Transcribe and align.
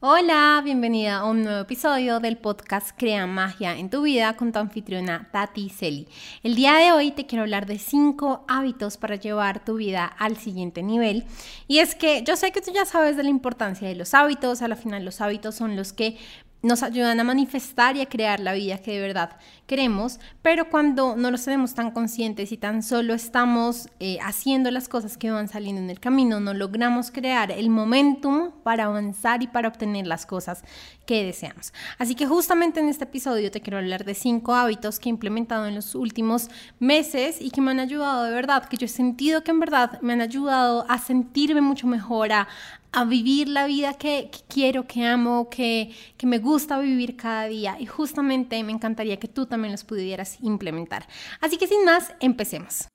Hola, 0.00 0.60
bienvenida 0.62 1.16
a 1.16 1.24
un 1.24 1.42
nuevo 1.42 1.58
episodio 1.58 2.20
del 2.20 2.36
podcast 2.36 2.96
Crea 2.96 3.26
Magia 3.26 3.76
en 3.76 3.90
tu 3.90 4.02
vida 4.02 4.36
con 4.36 4.52
tu 4.52 4.60
anfitriona 4.60 5.28
Tati 5.32 5.70
Celi. 5.70 6.06
El 6.44 6.54
día 6.54 6.74
de 6.74 6.92
hoy 6.92 7.10
te 7.10 7.26
quiero 7.26 7.42
hablar 7.42 7.66
de 7.66 7.80
5 7.80 8.44
hábitos 8.46 8.96
para 8.96 9.16
llevar 9.16 9.64
tu 9.64 9.74
vida 9.74 10.04
al 10.04 10.36
siguiente 10.36 10.84
nivel. 10.84 11.24
Y 11.66 11.80
es 11.80 11.96
que 11.96 12.22
yo 12.22 12.36
sé 12.36 12.52
que 12.52 12.60
tú 12.60 12.70
ya 12.72 12.84
sabes 12.84 13.16
de 13.16 13.24
la 13.24 13.30
importancia 13.30 13.88
de 13.88 13.96
los 13.96 14.14
hábitos, 14.14 14.62
a 14.62 14.68
la 14.68 14.76
final 14.76 15.04
los 15.04 15.20
hábitos 15.20 15.56
son 15.56 15.74
los 15.74 15.92
que 15.92 16.16
nos 16.62 16.82
ayudan 16.82 17.20
a 17.20 17.24
manifestar 17.24 17.96
y 17.96 18.00
a 18.00 18.06
crear 18.06 18.40
la 18.40 18.52
vida 18.52 18.78
que 18.78 18.92
de 18.92 19.00
verdad 19.00 19.36
queremos, 19.66 20.18
pero 20.42 20.70
cuando 20.70 21.14
no 21.14 21.30
los 21.30 21.44
tenemos 21.44 21.74
tan 21.74 21.90
conscientes 21.90 22.52
y 22.52 22.56
tan 22.56 22.82
solo 22.82 23.14
estamos 23.14 23.88
eh, 24.00 24.18
haciendo 24.22 24.70
las 24.70 24.88
cosas 24.88 25.16
que 25.16 25.30
van 25.30 25.48
saliendo 25.48 25.80
en 25.80 25.90
el 25.90 26.00
camino, 26.00 26.40
no 26.40 26.54
logramos 26.54 27.10
crear 27.10 27.52
el 27.52 27.70
momentum 27.70 28.50
para 28.62 28.84
avanzar 28.84 29.42
y 29.42 29.46
para 29.46 29.68
obtener 29.68 30.06
las 30.06 30.26
cosas 30.26 30.64
que 31.06 31.24
deseamos. 31.24 31.72
Así 31.98 32.14
que 32.14 32.26
justamente 32.26 32.80
en 32.80 32.88
este 32.88 33.04
episodio 33.04 33.50
te 33.50 33.60
quiero 33.60 33.78
hablar 33.78 34.04
de 34.04 34.14
cinco 34.14 34.54
hábitos 34.54 34.98
que 34.98 35.08
he 35.08 35.10
implementado 35.10 35.66
en 35.66 35.74
los 35.74 35.94
últimos 35.94 36.48
meses 36.78 37.36
y 37.40 37.50
que 37.50 37.60
me 37.60 37.70
han 37.70 37.80
ayudado 37.80 38.24
de 38.24 38.32
verdad, 38.32 38.64
que 38.64 38.76
yo 38.76 38.86
he 38.86 38.88
sentido 38.88 39.44
que 39.44 39.50
en 39.50 39.60
verdad 39.60 40.00
me 40.02 40.14
han 40.14 40.20
ayudado 40.20 40.86
a 40.88 40.98
sentirme 40.98 41.60
mucho 41.60 41.86
mejor, 41.86 42.32
a, 42.32 42.48
a 42.92 43.04
vivir 43.04 43.48
la 43.48 43.66
vida 43.66 43.94
que, 43.94 44.30
quiero, 44.48 44.86
que 44.86 45.04
amo, 45.04 45.48
que, 45.50 45.94
que, 46.16 46.26
me 46.26 46.38
gusta 46.38 46.78
vivir 46.78 47.16
cada 47.16 47.44
día. 47.46 47.76
Y 47.78 47.86
justamente 47.86 48.62
me 48.64 48.72
encantaría 48.72 49.18
que 49.18 49.28
tú 49.28 49.46
también 49.46 49.72
los 49.72 49.84
pudieras 49.84 50.38
implementar. 50.42 51.06
Así 51.40 51.56
que 51.58 51.66
sin 51.66 51.84
más, 51.84 52.12
empecemos. 52.20 52.88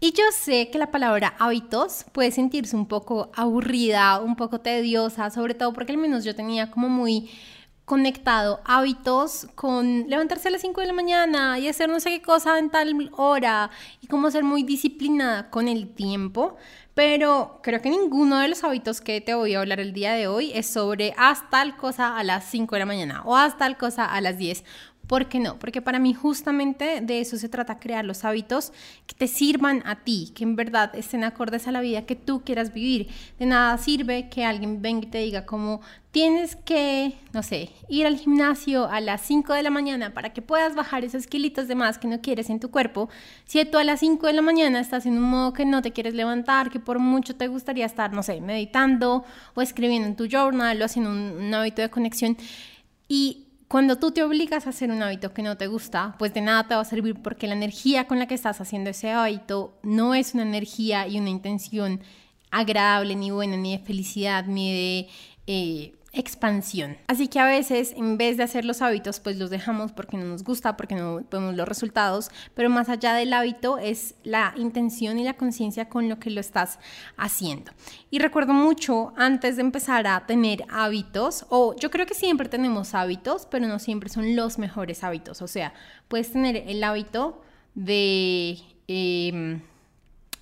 Y 0.00 0.12
yo 0.12 0.24
sé 0.32 0.70
que 0.70 0.78
la 0.78 0.90
palabra 0.90 1.34
hábitos 1.38 2.06
puede 2.12 2.30
sentirse 2.30 2.74
un 2.76 2.86
poco 2.86 3.30
aburrida, 3.34 4.20
un 4.20 4.36
poco 4.36 4.60
tediosa, 4.60 5.30
sobre 5.30 5.54
todo 5.54 5.72
porque 5.72 5.92
al 5.92 5.98
menos 5.98 6.24
yo 6.24 6.34
tenía 6.34 6.70
como 6.70 6.88
muy 6.88 7.28
conectado 7.88 8.60
hábitos 8.66 9.48
con 9.54 10.08
levantarse 10.08 10.48
a 10.48 10.50
las 10.50 10.60
5 10.60 10.82
de 10.82 10.86
la 10.86 10.92
mañana 10.92 11.58
y 11.58 11.68
hacer 11.68 11.88
no 11.88 12.00
sé 12.00 12.10
qué 12.10 12.20
cosa 12.20 12.58
en 12.58 12.68
tal 12.68 13.10
hora 13.16 13.70
y 14.02 14.06
cómo 14.08 14.30
ser 14.30 14.44
muy 14.44 14.62
disciplinada 14.62 15.48
con 15.48 15.68
el 15.68 15.88
tiempo. 15.94 16.56
Pero 16.92 17.60
creo 17.62 17.80
que 17.80 17.88
ninguno 17.88 18.40
de 18.40 18.48
los 18.48 18.62
hábitos 18.62 19.00
que 19.00 19.22
te 19.22 19.34
voy 19.34 19.54
a 19.54 19.60
hablar 19.60 19.80
el 19.80 19.94
día 19.94 20.12
de 20.12 20.26
hoy 20.26 20.52
es 20.52 20.66
sobre 20.66 21.14
haz 21.16 21.48
tal 21.48 21.76
cosa 21.76 22.18
a 22.18 22.24
las 22.24 22.44
5 22.44 22.74
de 22.74 22.78
la 22.78 22.86
mañana 22.86 23.22
o 23.24 23.36
haz 23.36 23.56
tal 23.56 23.78
cosa 23.78 24.04
a 24.04 24.20
las 24.20 24.36
10 24.36 24.64
¿Por 25.08 25.30
qué 25.30 25.40
no? 25.40 25.58
Porque 25.58 25.80
para 25.80 25.98
mí 25.98 26.12
justamente 26.12 27.00
de 27.00 27.20
eso 27.20 27.38
se 27.38 27.48
trata, 27.48 27.78
crear 27.80 28.04
los 28.04 28.26
hábitos 28.26 28.74
que 29.06 29.14
te 29.14 29.26
sirvan 29.26 29.82
a 29.86 30.04
ti, 30.04 30.32
que 30.34 30.44
en 30.44 30.54
verdad 30.54 30.94
estén 30.94 31.24
acordes 31.24 31.66
a 31.66 31.72
la 31.72 31.80
vida 31.80 32.04
que 32.04 32.14
tú 32.14 32.42
quieras 32.44 32.74
vivir. 32.74 33.08
De 33.38 33.46
nada 33.46 33.78
sirve 33.78 34.28
que 34.28 34.44
alguien 34.44 34.82
venga 34.82 35.06
y 35.06 35.10
te 35.10 35.18
diga 35.18 35.46
como 35.46 35.80
tienes 36.10 36.56
que, 36.56 37.14
no 37.32 37.42
sé, 37.42 37.70
ir 37.88 38.06
al 38.06 38.18
gimnasio 38.18 38.86
a 38.90 39.00
las 39.00 39.22
5 39.22 39.54
de 39.54 39.62
la 39.62 39.70
mañana 39.70 40.12
para 40.12 40.34
que 40.34 40.42
puedas 40.42 40.74
bajar 40.74 41.04
esos 41.04 41.26
kilitos 41.26 41.68
de 41.68 41.74
más 41.74 41.96
que 41.96 42.06
no 42.06 42.20
quieres 42.20 42.50
en 42.50 42.60
tu 42.60 42.70
cuerpo. 42.70 43.08
Si 43.46 43.64
tú 43.64 43.78
a 43.78 43.84
las 43.84 44.00
5 44.00 44.26
de 44.26 44.34
la 44.34 44.42
mañana 44.42 44.78
estás 44.78 45.06
en 45.06 45.14
un 45.14 45.22
modo 45.22 45.54
que 45.54 45.64
no 45.64 45.80
te 45.80 45.92
quieres 45.92 46.12
levantar, 46.12 46.68
que 46.68 46.80
por 46.80 46.98
mucho 46.98 47.34
te 47.34 47.48
gustaría 47.48 47.86
estar, 47.86 48.12
no 48.12 48.22
sé, 48.22 48.42
meditando 48.42 49.24
o 49.54 49.62
escribiendo 49.62 50.06
en 50.06 50.16
tu 50.16 50.26
journal 50.26 50.82
o 50.82 50.84
haciendo 50.84 51.10
un, 51.10 51.46
un 51.46 51.54
hábito 51.54 51.80
de 51.80 51.88
conexión. 51.88 52.36
Y 53.08 53.47
cuando 53.68 53.96
tú 53.96 54.10
te 54.10 54.22
obligas 54.22 54.66
a 54.66 54.70
hacer 54.70 54.90
un 54.90 55.02
hábito 55.02 55.34
que 55.34 55.42
no 55.42 55.58
te 55.58 55.66
gusta, 55.66 56.16
pues 56.18 56.32
de 56.32 56.40
nada 56.40 56.66
te 56.66 56.74
va 56.74 56.80
a 56.80 56.86
servir 56.86 57.16
porque 57.22 57.46
la 57.46 57.54
energía 57.54 58.06
con 58.06 58.18
la 58.18 58.26
que 58.26 58.34
estás 58.34 58.60
haciendo 58.62 58.90
ese 58.90 59.10
hábito 59.10 59.78
no 59.82 60.14
es 60.14 60.32
una 60.32 60.42
energía 60.42 61.06
y 61.06 61.18
una 61.18 61.28
intención 61.28 62.00
agradable, 62.50 63.14
ni 63.14 63.30
buena, 63.30 63.58
ni 63.58 63.76
de 63.76 63.84
felicidad, 63.84 64.46
ni 64.46 64.72
de 64.72 65.08
eh, 65.46 65.92
expansión. 66.12 66.96
Así 67.06 67.28
que 67.28 67.38
a 67.38 67.46
veces 67.46 67.92
en 67.96 68.16
vez 68.16 68.36
de 68.38 68.42
hacer 68.42 68.64
los 68.64 68.80
hábitos, 68.80 69.20
pues 69.20 69.36
los 69.36 69.50
dejamos 69.50 69.92
porque 69.92 70.16
no 70.16 70.24
nos 70.24 70.42
gusta, 70.42 70.76
porque 70.76 70.94
no 70.94 71.22
vemos 71.30 71.54
los 71.54 71.68
resultados, 71.68 72.30
pero 72.54 72.70
más 72.70 72.88
allá 72.88 73.14
del 73.14 73.32
hábito 73.32 73.78
es 73.78 74.14
la 74.24 74.54
intención 74.56 75.18
y 75.18 75.24
la 75.24 75.34
conciencia 75.34 75.88
con 75.88 76.08
lo 76.08 76.18
que 76.18 76.30
lo 76.30 76.40
estás 76.40 76.78
haciendo. 77.16 77.72
Y 78.10 78.20
recuerdo 78.20 78.54
mucho 78.54 79.12
antes 79.16 79.56
de 79.56 79.62
empezar 79.62 80.06
a 80.06 80.26
tener 80.26 80.64
hábitos, 80.70 81.44
o 81.50 81.76
yo 81.76 81.90
creo 81.90 82.06
que 82.06 82.14
siempre 82.14 82.48
tenemos 82.48 82.94
hábitos, 82.94 83.46
pero 83.46 83.66
no 83.66 83.78
siempre 83.78 84.08
son 84.08 84.34
los 84.34 84.58
mejores 84.58 85.04
hábitos. 85.04 85.42
O 85.42 85.48
sea, 85.48 85.74
puedes 86.08 86.32
tener 86.32 86.56
el 86.56 86.82
hábito 86.84 87.42
de... 87.74 88.58
Em, 88.86 89.60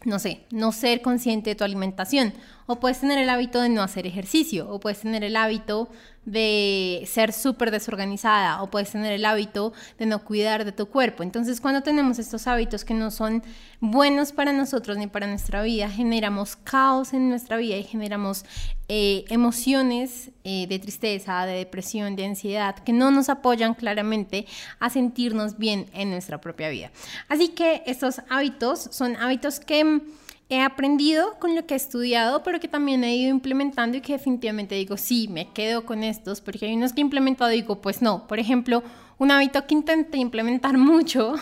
no 0.04 0.20
sé, 0.20 0.42
no 0.50 0.70
ser 0.70 1.02
consciente 1.02 1.50
de 1.50 1.56
tu 1.56 1.64
alimentación. 1.64 2.32
O 2.66 2.76
puedes 2.76 3.00
tener 3.00 3.18
el 3.18 3.30
hábito 3.30 3.60
de 3.60 3.68
no 3.68 3.82
hacer 3.82 4.06
ejercicio. 4.06 4.68
O 4.68 4.80
puedes 4.80 5.00
tener 5.00 5.24
el 5.24 5.36
hábito 5.36 5.88
de 6.24 7.04
ser 7.06 7.32
súper 7.32 7.70
desorganizada. 7.70 8.62
O 8.62 8.70
puedes 8.70 8.90
tener 8.90 9.12
el 9.12 9.24
hábito 9.24 9.72
de 9.98 10.06
no 10.06 10.24
cuidar 10.24 10.64
de 10.64 10.72
tu 10.72 10.86
cuerpo. 10.86 11.22
Entonces, 11.22 11.60
cuando 11.60 11.82
tenemos 11.82 12.18
estos 12.18 12.46
hábitos 12.46 12.84
que 12.84 12.94
no 12.94 13.10
son 13.10 13.42
buenos 13.80 14.32
para 14.32 14.52
nosotros 14.52 14.96
ni 14.98 15.06
para 15.06 15.26
nuestra 15.26 15.62
vida, 15.62 15.88
generamos 15.88 16.56
caos 16.56 17.12
en 17.12 17.28
nuestra 17.28 17.56
vida 17.56 17.76
y 17.76 17.84
generamos 17.84 18.44
eh, 18.88 19.24
emociones 19.28 20.30
eh, 20.44 20.66
de 20.68 20.78
tristeza, 20.78 21.46
de 21.46 21.58
depresión, 21.58 22.16
de 22.16 22.24
ansiedad, 22.26 22.76
que 22.76 22.92
no 22.92 23.10
nos 23.10 23.28
apoyan 23.28 23.74
claramente 23.74 24.46
a 24.80 24.90
sentirnos 24.90 25.58
bien 25.58 25.86
en 25.92 26.10
nuestra 26.10 26.40
propia 26.40 26.68
vida. 26.68 26.90
Así 27.28 27.48
que 27.48 27.82
estos 27.86 28.22
hábitos 28.28 28.88
son 28.90 29.16
hábitos 29.16 29.60
que 29.60 30.02
he 30.48 30.60
aprendido 30.60 31.38
con 31.38 31.54
lo 31.54 31.66
que 31.66 31.74
he 31.74 31.76
estudiado, 31.76 32.42
pero 32.42 32.60
que 32.60 32.68
también 32.68 33.02
he 33.04 33.16
ido 33.16 33.30
implementando 33.30 33.96
y 33.96 34.00
que 34.00 34.14
definitivamente 34.14 34.74
digo, 34.74 34.96
sí, 34.96 35.28
me 35.28 35.48
quedo 35.50 35.84
con 35.84 36.04
estos, 36.04 36.40
porque 36.40 36.66
hay 36.66 36.74
unos 36.74 36.92
que 36.92 37.00
he 37.00 37.04
implementado 37.04 37.52
y 37.52 37.62
digo, 37.62 37.80
pues 37.80 38.02
no. 38.02 38.26
Por 38.26 38.38
ejemplo, 38.38 38.82
un 39.18 39.30
hábito 39.30 39.66
que 39.66 39.74
intenté 39.74 40.18
implementar 40.18 40.78
mucho 40.78 41.34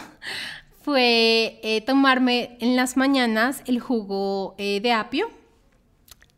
fue 0.82 1.60
eh, 1.62 1.82
tomarme 1.86 2.56
en 2.60 2.76
las 2.76 2.96
mañanas 2.96 3.62
el 3.66 3.80
jugo 3.80 4.54
de 4.58 4.92
apio 4.92 5.30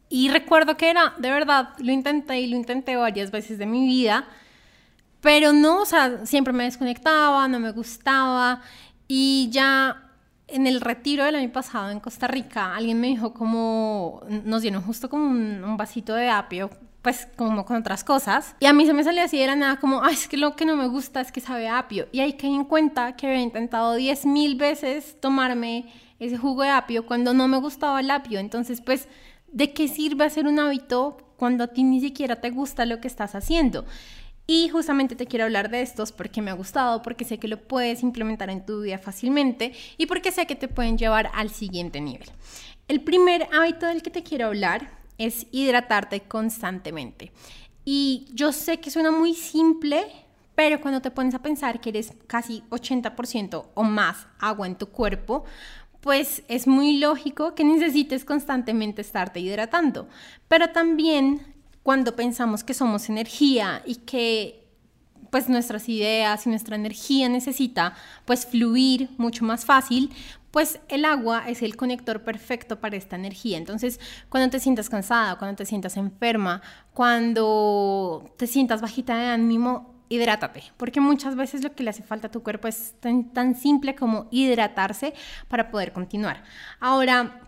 y 0.09 0.28
recuerdo 0.28 0.77
que 0.77 0.91
era, 0.91 1.15
de 1.19 1.31
verdad, 1.31 1.71
lo 1.78 1.93
intenté 1.93 2.41
y 2.41 2.47
lo 2.47 2.56
intenté 2.56 2.97
varias 2.97 3.31
veces 3.31 3.59
de 3.59 3.66
mi 3.66 3.87
vida, 3.87 4.27
pero 5.21 5.53
no, 5.53 5.83
o 5.83 5.84
sea, 5.84 6.25
siempre 6.27 6.53
me 6.53 6.65
desconectaba, 6.65 7.48
no 7.48 7.59
me 7.59 7.72
gustaba 7.72 8.62
y 9.09 9.48
ya 9.50 10.05
en 10.48 10.66
el 10.66 10.80
retiro 10.80 11.24
del 11.24 11.34
año 11.34 11.50
pasado 11.50 11.90
en 11.90 12.00
Costa 12.00 12.28
Rica, 12.28 12.74
alguien 12.74 13.00
me 13.00 13.08
dijo 13.08 13.34
como, 13.34 14.22
nos 14.44 14.62
dieron 14.62 14.82
justo 14.82 15.08
como 15.08 15.26
un, 15.26 15.76
vasito 15.76 16.14
de 16.14 16.28
apio, 16.28 16.70
pues 17.02 17.26
como 17.36 17.64
con 17.64 17.76
otras 17.76 18.04
cosas. 18.04 18.54
Y 18.60 18.66
a 18.66 18.72
mí 18.72 18.86
se 18.86 18.94
me 18.94 19.02
salía 19.02 19.24
así, 19.24 19.40
era 19.40 19.56
nada 19.56 19.76
como, 19.76 20.04
es 20.06 20.28
que 20.28 20.36
lo 20.36 20.54
que 20.54 20.64
no 20.64 20.76
me 20.76 20.86
gusta 20.86 21.20
es 21.20 21.32
que 21.32 21.40
sabe 21.40 21.68
apio. 21.68 22.06
Y 22.12 22.20
ahí 22.20 22.34
caí 22.34 22.54
en 22.54 22.64
cuenta 22.64 23.16
que 23.16 23.26
había 23.26 23.40
intentado 23.40 23.96
10.000 23.96 24.56
veces 24.56 25.20
tomarme 25.20 25.92
ese 26.18 26.38
jugo 26.38 26.62
de 26.62 26.70
apio 26.70 27.06
cuando 27.06 27.34
no 27.34 27.48
me 27.48 27.58
gustaba 27.58 28.00
el 28.00 28.10
apio. 28.10 28.38
Entonces, 28.38 28.80
pues 28.80 29.08
¿de 29.48 29.72
qué 29.72 29.88
sirve 29.88 30.24
hacer 30.24 30.46
un 30.46 30.58
hábito 30.60 31.18
cuando 31.36 31.64
a 31.64 31.68
ti 31.68 31.82
ni 31.82 32.00
siquiera 32.00 32.36
te 32.36 32.50
gusta 32.50 32.86
lo 32.86 33.00
que 33.00 33.08
estás 33.08 33.34
haciendo? 33.34 33.84
Y 34.46 34.68
justamente 34.68 35.16
te 35.16 35.26
quiero 35.26 35.44
hablar 35.44 35.70
de 35.70 35.82
estos 35.82 36.12
porque 36.12 36.40
me 36.40 36.50
ha 36.50 36.54
gustado, 36.54 37.02
porque 37.02 37.24
sé 37.24 37.38
que 37.38 37.48
lo 37.48 37.58
puedes 37.58 38.02
implementar 38.02 38.48
en 38.48 38.64
tu 38.64 38.82
vida 38.82 38.98
fácilmente 38.98 39.72
y 39.98 40.06
porque 40.06 40.30
sé 40.30 40.46
que 40.46 40.54
te 40.54 40.68
pueden 40.68 40.98
llevar 40.98 41.30
al 41.34 41.50
siguiente 41.50 42.00
nivel. 42.00 42.28
El 42.86 43.00
primer 43.00 43.48
hábito 43.52 43.86
del 43.86 44.02
que 44.02 44.10
te 44.10 44.22
quiero 44.22 44.46
hablar 44.46 44.88
es 45.18 45.46
hidratarte 45.50 46.20
constantemente. 46.20 47.32
Y 47.84 48.28
yo 48.32 48.52
sé 48.52 48.78
que 48.78 48.90
suena 48.90 49.10
muy 49.10 49.34
simple, 49.34 50.04
pero 50.54 50.80
cuando 50.80 51.00
te 51.02 51.10
pones 51.10 51.34
a 51.34 51.42
pensar 51.42 51.80
que 51.80 51.88
eres 51.88 52.12
casi 52.28 52.62
80% 52.70 53.66
o 53.74 53.82
más 53.82 54.28
agua 54.38 54.68
en 54.68 54.76
tu 54.76 54.88
cuerpo, 54.88 55.44
pues 56.00 56.44
es 56.46 56.68
muy 56.68 56.98
lógico 56.98 57.56
que 57.56 57.64
necesites 57.64 58.24
constantemente 58.24 59.00
estarte 59.00 59.41
hidratando. 59.41 60.09
Pero 60.47 60.71
también 60.71 61.55
cuando 61.86 62.16
pensamos 62.16 62.65
que 62.65 62.74
somos 62.74 63.09
energía 63.09 63.80
y 63.86 63.94
que 63.94 64.66
pues 65.30 65.48
nuestras 65.48 65.88
ideas 65.88 66.44
y 66.44 66.50
nuestra 66.50 66.74
energía 66.74 67.28
necesita 67.28 67.94
pues 68.24 68.44
fluir 68.44 69.09
mucho 69.18 69.44
más 69.44 69.65
fácil, 69.65 70.12
pues 70.50 70.80
el 70.88 71.04
agua 71.04 71.44
es 71.47 71.62
el 71.62 71.77
conector 71.77 72.24
perfecto 72.24 72.80
para 72.80 72.97
esta 72.97 73.15
energía. 73.15 73.56
Entonces, 73.56 74.00
cuando 74.28 74.50
te 74.50 74.59
sientas 74.59 74.91
cansada, 74.91 75.38
cuando 75.38 75.54
te 75.54 75.65
sientas 75.65 75.97
enferma, 75.97 76.60
cuando 76.92 78.34
te 78.36 78.48
sientas 78.48 78.80
bajita 78.80 79.16
de 79.16 79.27
ánimo, 79.27 79.94
hidrátate, 80.09 80.65
porque 80.77 81.00
muchas 81.00 81.36
veces 81.36 81.62
lo 81.62 81.72
que 81.72 81.84
le 81.84 81.91
hace 81.91 82.03
falta 82.03 82.27
a 82.27 82.33
tu 82.33 82.42
cuerpo 82.42 82.66
es 82.66 82.94
tan, 83.00 83.54
simple 83.54 83.94
como 83.94 84.27
hidratarse 84.33 85.15
para 85.47 85.71
poder 85.71 85.92
continuar. 85.92 86.42
Ahora, 86.80 87.46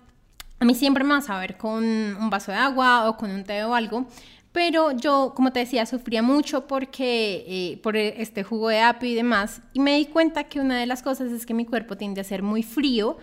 a 0.60 0.64
mí 0.64 0.74
siempre 0.74 1.04
me 1.04 1.14
vas 1.14 1.30
a 1.30 1.38
ver 1.38 1.56
con 1.56 1.84
un 1.84 2.30
vaso 2.30 2.52
de 2.52 2.58
agua 2.58 3.08
o 3.08 3.16
con 3.16 3.30
un 3.30 3.44
té 3.44 3.64
o 3.64 3.74
algo, 3.74 4.06
pero 4.52 4.92
yo, 4.92 5.32
como 5.36 5.52
te 5.52 5.60
decía, 5.60 5.86
sufría 5.86 6.22
mucho 6.22 6.66
porque 6.66 7.44
eh, 7.46 7.80
por 7.82 7.96
este 7.96 8.42
jugo 8.42 8.68
de 8.68 8.80
apio 8.80 9.08
y 9.08 9.14
demás, 9.14 9.60
y 9.72 9.80
me 9.80 9.96
di 9.96 10.06
cuenta 10.06 10.44
que 10.44 10.60
una 10.60 10.78
de 10.78 10.86
las 10.86 11.02
cosas 11.02 11.30
es 11.30 11.46
que 11.46 11.54
mi 11.54 11.64
cuerpo 11.64 11.96
tiende 11.96 12.20
a 12.20 12.24
ser 12.24 12.42
muy 12.42 12.62
frío 12.62 13.18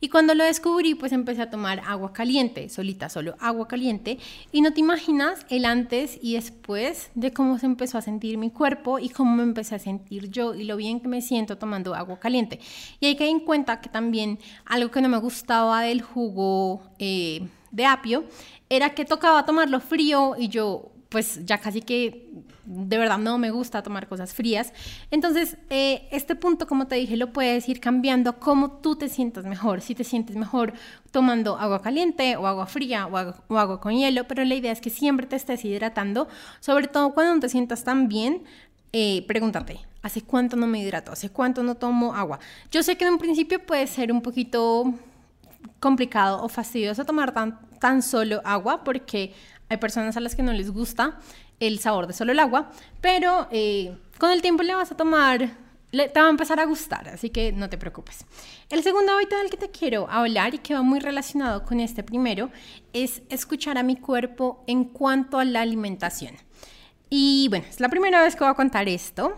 Y 0.00 0.10
cuando 0.10 0.34
lo 0.34 0.44
descubrí, 0.44 0.94
pues 0.94 1.12
empecé 1.12 1.42
a 1.42 1.50
tomar 1.50 1.80
agua 1.86 2.12
caliente, 2.12 2.68
solita, 2.68 3.08
solo 3.08 3.34
agua 3.40 3.66
caliente. 3.66 4.18
Y 4.52 4.60
no 4.60 4.72
te 4.72 4.80
imaginas 4.80 5.44
el 5.48 5.64
antes 5.64 6.18
y 6.22 6.34
después 6.34 7.10
de 7.14 7.32
cómo 7.32 7.58
se 7.58 7.66
empezó 7.66 7.98
a 7.98 8.02
sentir 8.02 8.38
mi 8.38 8.50
cuerpo 8.50 8.98
y 9.00 9.08
cómo 9.08 9.34
me 9.34 9.42
empecé 9.42 9.74
a 9.74 9.78
sentir 9.78 10.30
yo 10.30 10.54
y 10.54 10.64
lo 10.64 10.76
bien 10.76 11.00
que 11.00 11.08
me 11.08 11.20
siento 11.20 11.58
tomando 11.58 11.94
agua 11.94 12.20
caliente. 12.20 12.60
Y 13.00 13.06
hay 13.06 13.16
que 13.16 13.24
dar 13.24 13.32
en 13.32 13.40
cuenta 13.40 13.80
que 13.80 13.88
también 13.88 14.38
algo 14.64 14.90
que 14.90 15.00
no 15.00 15.08
me 15.08 15.18
gustaba 15.18 15.82
del 15.82 16.02
jugo 16.02 16.82
eh, 16.98 17.48
de 17.72 17.84
apio 17.84 18.24
era 18.68 18.94
que 18.94 19.04
tocaba 19.04 19.44
tomarlo 19.44 19.80
frío 19.80 20.34
y 20.38 20.48
yo 20.48 20.92
pues 21.08 21.44
ya 21.44 21.58
casi 21.58 21.80
que 21.80 22.30
de 22.68 22.98
verdad 22.98 23.16
no 23.16 23.38
me 23.38 23.50
gusta 23.50 23.82
tomar 23.82 24.08
cosas 24.08 24.34
frías. 24.34 24.74
Entonces, 25.10 25.56
eh, 25.70 26.06
este 26.10 26.36
punto, 26.36 26.66
como 26.66 26.86
te 26.86 26.96
dije, 26.96 27.16
lo 27.16 27.32
puedes 27.32 27.66
ir 27.68 27.80
cambiando 27.80 28.38
como 28.38 28.72
tú 28.72 28.94
te 28.96 29.08
sientas 29.08 29.46
mejor. 29.46 29.80
Si 29.80 29.94
te 29.94 30.04
sientes 30.04 30.36
mejor 30.36 30.74
tomando 31.10 31.56
agua 31.56 31.80
caliente 31.80 32.36
o 32.36 32.46
agua 32.46 32.66
fría 32.66 33.06
o 33.06 33.16
agua, 33.16 33.80
con 33.80 33.96
hielo, 33.96 34.28
pero 34.28 34.44
la 34.44 34.54
idea 34.54 34.70
es 34.70 34.82
que 34.82 34.90
siempre 34.90 35.26
te 35.26 35.36
estés 35.36 35.64
hidratando, 35.64 36.28
sobre 36.60 36.88
todo 36.88 37.14
cuando 37.14 37.34
no 37.34 37.40
te 37.40 37.48
sientas 37.48 37.84
tan 37.84 38.08
bien. 38.08 38.42
Eh, 38.92 39.24
pregúntate, 39.26 39.80
¿hace 40.02 40.22
cuánto 40.22 40.56
no 40.56 40.66
me 40.66 40.80
hidrato? 40.80 41.12
¿Hace 41.12 41.30
cuánto 41.30 41.62
no 41.62 41.74
tomo 41.74 42.14
agua? 42.14 42.38
Yo 42.70 42.82
sé 42.82 42.96
que 42.96 43.06
en 43.06 43.14
un 43.14 43.18
principio 43.18 43.64
puede 43.64 43.86
ser 43.86 44.12
un 44.12 44.20
poquito 44.20 44.92
complicado 45.80 46.42
o 46.42 46.48
fastidioso 46.48 47.04
tomar 47.04 47.32
tan, 47.32 47.58
tan 47.80 48.02
solo 48.02 48.42
agua 48.44 48.84
porque 48.84 49.32
hay 49.70 49.76
personas 49.76 50.16
a 50.16 50.20
las 50.20 50.34
que 50.34 50.42
no 50.42 50.52
les 50.52 50.70
gusta 50.70 51.18
el 51.60 51.78
sabor 51.78 52.06
de 52.06 52.12
solo 52.12 52.32
el 52.32 52.38
agua, 52.38 52.70
pero 53.00 53.48
eh, 53.50 53.96
con 54.18 54.30
el 54.30 54.42
tiempo 54.42 54.62
le 54.62 54.74
vas 54.74 54.92
a 54.92 54.96
tomar, 54.96 55.50
le, 55.90 56.08
te 56.08 56.20
va 56.20 56.26
a 56.26 56.30
empezar 56.30 56.60
a 56.60 56.64
gustar, 56.66 57.08
así 57.08 57.30
que 57.30 57.52
no 57.52 57.68
te 57.68 57.78
preocupes. 57.78 58.24
El 58.70 58.82
segundo 58.82 59.12
hábito 59.12 59.36
del 59.36 59.50
que 59.50 59.56
te 59.56 59.70
quiero 59.70 60.08
hablar 60.10 60.54
y 60.54 60.58
que 60.58 60.74
va 60.74 60.82
muy 60.82 61.00
relacionado 61.00 61.64
con 61.64 61.80
este 61.80 62.02
primero 62.02 62.50
es 62.92 63.22
escuchar 63.28 63.78
a 63.78 63.82
mi 63.82 63.96
cuerpo 63.96 64.62
en 64.66 64.84
cuanto 64.84 65.38
a 65.38 65.44
la 65.44 65.62
alimentación. 65.62 66.34
Y 67.10 67.46
bueno, 67.48 67.64
es 67.68 67.80
la 67.80 67.88
primera 67.88 68.22
vez 68.22 68.34
que 68.36 68.44
voy 68.44 68.50
a 68.50 68.54
contar 68.54 68.88
esto, 68.88 69.34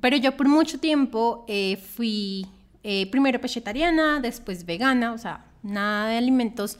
pero 0.00 0.16
yo 0.16 0.36
por 0.36 0.48
mucho 0.48 0.78
tiempo 0.78 1.44
eh, 1.48 1.76
fui 1.76 2.46
eh, 2.82 3.10
primero 3.10 3.38
vegetariana, 3.38 4.20
después 4.20 4.66
vegana, 4.66 5.12
o 5.12 5.18
sea, 5.18 5.46
nada 5.62 6.08
de 6.08 6.18
alimentos 6.18 6.78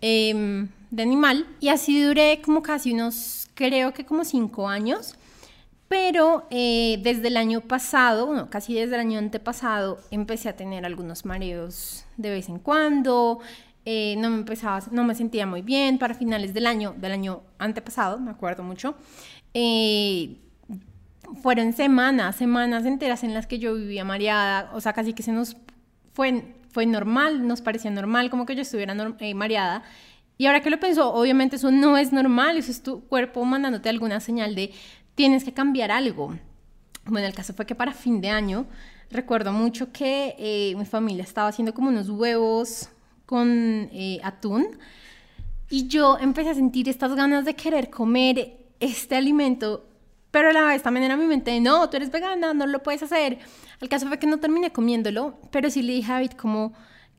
em, 0.00 0.68
de 0.94 1.02
animal. 1.02 1.46
Y 1.60 1.68
así 1.68 2.02
duré 2.02 2.40
como 2.42 2.62
casi 2.62 2.92
unos, 2.92 3.48
creo 3.54 3.92
que 3.92 4.06
como 4.06 4.24
cinco 4.24 4.68
años. 4.68 5.16
Pero 5.88 6.46
eh, 6.50 6.98
desde 7.02 7.28
el 7.28 7.36
año 7.36 7.60
pasado, 7.60 8.26
bueno, 8.26 8.48
casi 8.48 8.74
desde 8.74 8.94
el 8.94 9.00
año 9.00 9.18
antepasado, 9.18 9.98
empecé 10.10 10.48
a 10.48 10.56
tener 10.56 10.84
algunos 10.84 11.24
mareos 11.24 12.04
de 12.16 12.30
vez 12.30 12.48
en 12.48 12.58
cuando. 12.58 13.40
Eh, 13.84 14.14
no 14.18 14.30
me 14.30 14.36
empezaba, 14.38 14.80
no 14.90 15.04
me 15.04 15.14
sentía 15.14 15.46
muy 15.46 15.62
bien. 15.62 15.98
Para 15.98 16.14
finales 16.14 16.54
del 16.54 16.66
año, 16.66 16.94
del 16.96 17.12
año 17.12 17.42
antepasado, 17.58 18.18
me 18.18 18.30
acuerdo 18.30 18.62
mucho. 18.62 18.94
Eh, 19.52 20.38
fueron 21.42 21.72
semanas, 21.72 22.36
semanas 22.36 22.86
enteras 22.86 23.22
en 23.24 23.34
las 23.34 23.46
que 23.46 23.58
yo 23.58 23.74
vivía 23.74 24.04
mareada. 24.04 24.70
O 24.74 24.80
sea, 24.80 24.92
casi 24.94 25.12
que 25.12 25.22
se 25.22 25.32
nos 25.32 25.56
fue, 26.14 26.54
fue 26.70 26.86
normal, 26.86 27.46
nos 27.46 27.60
parecía 27.60 27.90
normal, 27.90 28.30
como 28.30 28.46
que 28.46 28.54
yo 28.54 28.62
estuviera 28.62 28.94
mareada. 29.34 29.82
Y 30.36 30.46
ahora 30.46 30.60
que 30.60 30.70
lo 30.70 30.80
pienso, 30.80 31.12
obviamente 31.12 31.56
eso 31.56 31.70
no 31.70 31.96
es 31.96 32.12
normal, 32.12 32.56
eso 32.56 32.70
es 32.70 32.82
tu 32.82 33.04
cuerpo 33.06 33.44
mandándote 33.44 33.88
alguna 33.88 34.20
señal 34.20 34.54
de 34.54 34.72
tienes 35.14 35.44
que 35.44 35.52
cambiar 35.52 35.90
algo. 35.90 36.36
Bueno, 37.06 37.26
el 37.26 37.34
caso 37.34 37.54
fue 37.54 37.66
que 37.66 37.74
para 37.74 37.92
fin 37.92 38.20
de 38.20 38.30
año 38.30 38.66
recuerdo 39.10 39.52
mucho 39.52 39.92
que 39.92 40.34
eh, 40.38 40.74
mi 40.76 40.86
familia 40.86 41.22
estaba 41.22 41.48
haciendo 41.48 41.74
como 41.74 41.88
unos 41.88 42.08
huevos 42.08 42.88
con 43.26 43.88
eh, 43.92 44.18
atún 44.22 44.78
y 45.70 45.86
yo 45.86 46.18
empecé 46.18 46.50
a 46.50 46.54
sentir 46.54 46.88
estas 46.88 47.14
ganas 47.14 47.44
de 47.44 47.54
querer 47.54 47.90
comer 47.90 48.56
este 48.80 49.16
alimento, 49.16 49.86
pero 50.30 50.50
a 50.50 50.52
la 50.52 50.62
vez 50.64 50.82
también 50.82 51.04
era 51.04 51.16
mi 51.16 51.26
mente, 51.26 51.58
no, 51.60 51.88
tú 51.88 51.96
eres 51.96 52.10
vegana, 52.10 52.54
no 52.54 52.66
lo 52.66 52.82
puedes 52.82 53.02
hacer. 53.02 53.38
El 53.80 53.88
caso 53.88 54.06
fue 54.06 54.18
que 54.18 54.26
no 54.26 54.38
terminé 54.38 54.72
comiéndolo, 54.72 55.38
pero 55.50 55.70
sí 55.70 55.82
le 55.82 55.94
dije 55.94 56.10
a 56.10 56.14
David 56.14 56.32
como 56.32 56.74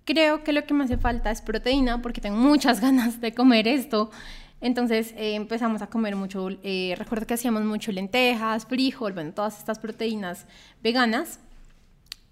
creo 0.05 0.43
que 0.43 0.53
lo 0.53 0.65
que 0.65 0.73
me 0.73 0.85
hace 0.85 0.97
falta 0.97 1.31
es 1.31 1.41
proteína 1.41 2.01
porque 2.01 2.21
tengo 2.21 2.37
muchas 2.37 2.79
ganas 2.81 3.19
de 3.19 3.33
comer 3.33 3.67
esto. 3.67 4.11
Entonces 4.61 5.13
eh, 5.17 5.35
empezamos 5.35 5.81
a 5.81 5.87
comer 5.87 6.15
mucho, 6.15 6.49
eh, 6.63 6.95
recuerdo 6.97 7.27
que 7.27 7.33
hacíamos 7.33 7.63
mucho 7.63 7.91
lentejas, 7.91 8.65
frijol, 8.65 9.13
bueno, 9.13 9.33
todas 9.33 9.59
estas 9.59 9.79
proteínas 9.79 10.45
veganas. 10.81 11.39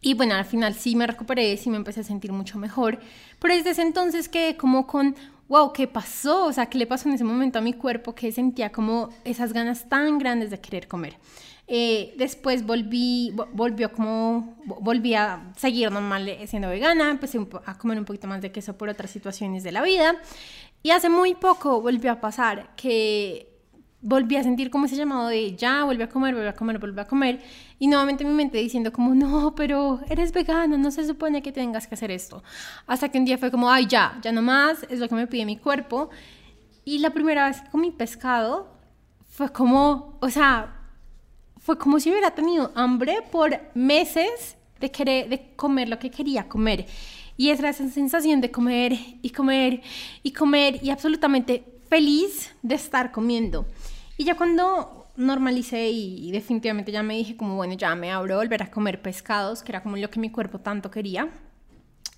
Y 0.02 0.16
bueno, 0.16 0.36
al 0.36 0.46
final 0.46 0.74
sí 0.74 0.96
me 0.96 1.08
recuperé, 1.08 1.56
sí 1.58 1.70
me 1.70 1.78
empecé 1.78 2.02
a 2.02 2.04
sentir 2.04 2.31
mucho 2.31 2.58
mejor. 2.58 3.00
Pero 3.40 3.56
desde 3.56 3.72
ese 3.72 3.84
entonces 3.84 4.28
quedé 4.28 4.58
como 4.58 4.86
con, 4.86 5.16
wow, 5.48 5.72
¿qué 5.72 5.88
pasó? 5.88 6.46
O 6.46 6.54
sea, 6.54 6.66
¿qué 6.66 6.78
le 6.78 6.88
pasó 6.88 7.08
en 7.08 7.16
ese 7.16 7.24
momento 7.24 7.60
a 7.60 7.62
mi 7.62 7.74
cuerpo 7.74 8.14
que 8.14 8.31
sentía 8.31 8.72
como 8.72 9.10
esas 9.24 9.54
ganas 9.54 9.88
tan 9.88 10.18
grandes 10.18 10.50
de 10.50 10.60
querer 10.60 10.88
comer? 10.88 11.16
Eh, 11.75 12.14
después 12.18 12.68
volví, 12.68 13.34
volvió 13.52 13.92
como, 13.92 14.56
volví 14.64 15.16
a 15.16 15.52
seguir 15.58 15.92
normal 15.92 16.30
eh, 16.30 16.46
siendo 16.46 16.70
vegana, 16.70 17.10
empecé 17.10 17.40
a 17.66 17.75
comer 17.80 17.98
un 17.98 18.06
poquito 18.06 18.28
más 18.28 18.42
de 18.42 18.52
queso 18.52 18.78
por 18.78 18.90
otras 18.90 19.10
situaciones 19.10 19.64
de 19.64 19.72
la 19.72 19.81
vida. 19.81 20.14
Y 20.84 20.92
hace 20.92 21.10
muy 21.10 21.34
poco 21.34 21.81
volvió 21.81 22.12
a 22.12 22.22
pasar 22.22 22.75
que 22.75 23.58
volví 24.02 24.36
a 24.36 24.44
sentir 24.44 24.70
como 24.70 24.86
ese 24.86 24.96
llamado 24.96 25.30
de 25.30 25.56
ya, 25.56 25.84
vuelve 25.84 26.04
a 26.04 26.10
comer, 26.10 26.36
vuelve 26.36 26.50
a 26.50 26.54
comer, 26.54 26.78
vuelve 26.78 27.02
a 27.02 27.08
comer. 27.08 27.42
Y 27.80 27.88
nuevamente 27.88 28.24
mi 28.24 28.36
mente 28.36 28.60
diciendo 28.60 28.94
como, 28.94 29.16
no, 29.16 29.56
pero 29.56 30.00
eres 30.12 30.31
vegana, 30.31 30.78
no 30.78 30.92
se 30.92 31.08
supone 31.08 31.42
que 31.42 31.52
tengas 31.52 31.88
que 31.88 31.96
hacer 31.96 32.12
esto. 32.12 32.44
Hasta 32.86 33.10
que 33.10 33.18
un 33.18 33.25
día 33.25 33.40
fue 33.40 33.50
como, 33.50 33.72
ay, 33.72 33.88
ya, 33.88 34.20
ya 34.22 34.31
no 34.31 34.44
más, 34.44 34.86
es 34.92 35.00
lo 35.00 35.10
que 35.10 35.16
me 35.16 35.25
pide 35.25 35.44
mi 35.48 35.58
cuerpo. 35.58 36.12
Y 36.86 37.00
la 37.00 37.10
primera 37.10 37.48
vez 37.48 37.62
que 37.62 37.72
comí 37.72 37.90
pescado 37.90 38.78
fue 39.25 39.52
como, 39.52 40.20
o 40.22 40.30
sea, 40.30 40.82
fue 41.63 41.77
como 41.77 42.00
si 42.00 42.10
hubiera 42.10 42.31
tenido 42.31 42.71
hambre 42.75 43.19
por 43.31 43.57
meses 43.74 44.57
de, 44.81 44.92
querer, 44.92 45.30
de 45.30 45.54
comer 45.56 45.88
lo 45.88 45.98
que 45.98 46.12
quería 46.12 46.48
comer. 46.48 46.86
Y 47.38 47.50
es 47.50 47.60
esa 47.60 47.89
sensación 47.89 48.42
de 48.42 48.51
comer 48.51 48.94
y 49.21 49.30
comer 49.30 49.81
y 50.21 50.31
comer 50.33 50.80
y 50.83 50.89
absolutamente 50.89 51.63
feliz 51.89 52.54
de 52.62 52.75
estar 52.75 53.13
comiendo. 53.13 53.65
Y 54.18 54.25
ya 54.25 54.36
cuando 54.36 55.07
normalicé 55.15 55.89
y, 55.89 56.31
definitivamente 56.31 56.92
ya 56.92 57.01
me 57.01 57.15
dije 57.15 57.38
como, 57.38 57.56
bueno, 57.56 57.75
ya 57.75 57.95
me 57.95 58.12
abro 58.12 58.36
a 58.36 58.38
volver 58.38 58.62
a 58.62 58.69
comer 58.69 59.01
pescados, 59.01 59.63
que 59.63 59.71
era 59.71 59.81
como 59.81 59.95
lo 59.95 60.10
que 60.10 60.19
mi 60.19 60.30
cuerpo 60.30 60.60
tanto 60.60 60.92
quería. 60.92 61.30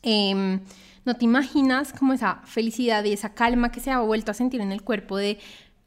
Em, 0.01 0.59
no 1.05 1.15
te 1.15 1.25
imaginas 1.25 1.93
como 1.93 2.13
esa 2.13 2.41
felicidad 2.45 3.03
y 3.03 3.13
esa 3.13 3.35
calma 3.35 3.71
que 3.71 3.79
se 3.79 3.91
ha 3.91 3.99
vuelto 3.99 4.31
a 4.31 4.33
sentir 4.33 4.59
en 4.61 4.71
el 4.71 4.81
cuerpo 4.81 5.17
de 5.17 5.37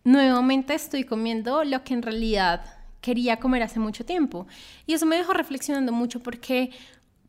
nuevamente 0.05 0.75
estoy 0.75 1.05
comiendo 1.05 1.65
lo 1.65 1.83
que 1.83 1.95
en 1.95 2.03
realidad 2.03 2.78
quería 3.01 3.39
comer 3.39 3.63
hace 3.63 3.81
mucho 3.81 4.05
tiempo. 4.05 4.47
Y 4.87 4.95
eso 4.95 5.07
me 5.07 5.17
dejó 5.17 5.33
reflexionando 5.33 5.93
mucho 5.93 6.21
porque 6.21 6.71